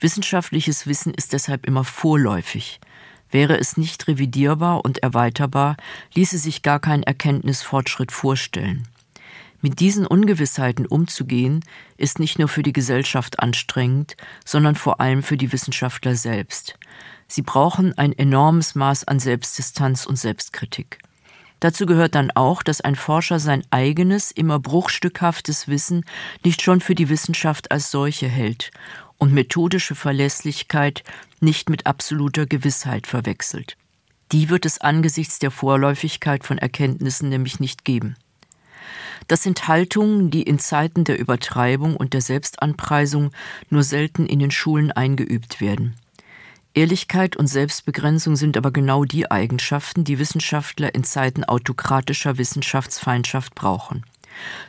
Wissenschaftliches 0.00 0.86
Wissen 0.86 1.14
ist 1.14 1.32
deshalb 1.32 1.66
immer 1.66 1.82
vorläufig. 1.82 2.78
Wäre 3.30 3.58
es 3.58 3.78
nicht 3.78 4.06
revidierbar 4.06 4.84
und 4.84 4.98
erweiterbar, 5.02 5.76
ließe 6.14 6.36
sich 6.36 6.62
gar 6.62 6.78
kein 6.78 7.02
Erkenntnisfortschritt 7.02 8.12
vorstellen. 8.12 8.86
Mit 9.64 9.78
diesen 9.78 10.06
Ungewissheiten 10.08 10.86
umzugehen, 10.86 11.64
ist 11.96 12.18
nicht 12.18 12.36
nur 12.36 12.48
für 12.48 12.64
die 12.64 12.72
Gesellschaft 12.72 13.38
anstrengend, 13.38 14.16
sondern 14.44 14.74
vor 14.74 15.00
allem 15.00 15.22
für 15.22 15.36
die 15.36 15.52
Wissenschaftler 15.52 16.16
selbst. 16.16 16.76
Sie 17.28 17.42
brauchen 17.42 17.96
ein 17.96 18.12
enormes 18.12 18.74
Maß 18.74 19.04
an 19.04 19.20
Selbstdistanz 19.20 20.04
und 20.04 20.16
Selbstkritik. 20.16 20.98
Dazu 21.60 21.86
gehört 21.86 22.16
dann 22.16 22.32
auch, 22.32 22.64
dass 22.64 22.80
ein 22.80 22.96
Forscher 22.96 23.38
sein 23.38 23.62
eigenes, 23.70 24.32
immer 24.32 24.58
bruchstückhaftes 24.58 25.68
Wissen 25.68 26.04
nicht 26.44 26.60
schon 26.60 26.80
für 26.80 26.96
die 26.96 27.08
Wissenschaft 27.08 27.70
als 27.70 27.92
solche 27.92 28.26
hält 28.26 28.72
und 29.16 29.32
methodische 29.32 29.94
Verlässlichkeit 29.94 31.04
nicht 31.38 31.70
mit 31.70 31.86
absoluter 31.86 32.46
Gewissheit 32.46 33.06
verwechselt. 33.06 33.76
Die 34.32 34.48
wird 34.48 34.66
es 34.66 34.80
angesichts 34.80 35.38
der 35.38 35.52
Vorläufigkeit 35.52 36.42
von 36.42 36.58
Erkenntnissen 36.58 37.28
nämlich 37.28 37.60
nicht 37.60 37.84
geben. 37.84 38.16
Das 39.28 39.42
sind 39.42 39.68
Haltungen, 39.68 40.30
die 40.30 40.42
in 40.42 40.58
Zeiten 40.58 41.04
der 41.04 41.18
Übertreibung 41.18 41.96
und 41.96 42.12
der 42.12 42.20
Selbstanpreisung 42.20 43.30
nur 43.70 43.82
selten 43.82 44.26
in 44.26 44.38
den 44.38 44.50
Schulen 44.50 44.92
eingeübt 44.92 45.60
werden. 45.60 45.96
Ehrlichkeit 46.74 47.36
und 47.36 47.48
Selbstbegrenzung 47.48 48.34
sind 48.36 48.56
aber 48.56 48.70
genau 48.70 49.04
die 49.04 49.30
Eigenschaften, 49.30 50.04
die 50.04 50.18
Wissenschaftler 50.18 50.94
in 50.94 51.04
Zeiten 51.04 51.44
autokratischer 51.44 52.38
Wissenschaftsfeindschaft 52.38 53.54
brauchen. 53.54 54.04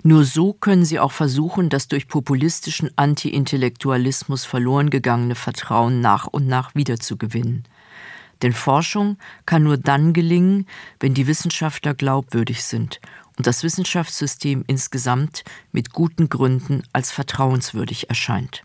Nur 0.03 0.25
so 0.25 0.51
können 0.51 0.83
sie 0.83 0.99
auch 0.99 1.13
versuchen, 1.13 1.69
das 1.69 1.87
durch 1.87 2.09
populistischen 2.09 2.91
Anti-Intellektualismus 2.97 4.43
verloren 4.43 4.89
gegangene 4.89 5.35
Vertrauen 5.35 6.01
nach 6.01 6.27
und 6.27 6.47
nach 6.47 6.75
wiederzugewinnen. 6.75 7.63
Denn 8.41 8.51
Forschung 8.51 9.17
kann 9.45 9.63
nur 9.63 9.77
dann 9.77 10.11
gelingen, 10.11 10.67
wenn 10.99 11.13
die 11.13 11.27
Wissenschaftler 11.27 11.93
glaubwürdig 11.93 12.65
sind 12.65 12.99
und 13.37 13.47
das 13.47 13.63
Wissenschaftssystem 13.63 14.63
insgesamt 14.67 15.43
mit 15.71 15.93
guten 15.93 16.29
Gründen 16.29 16.83
als 16.93 17.11
vertrauenswürdig 17.11 18.09
erscheint. 18.09 18.63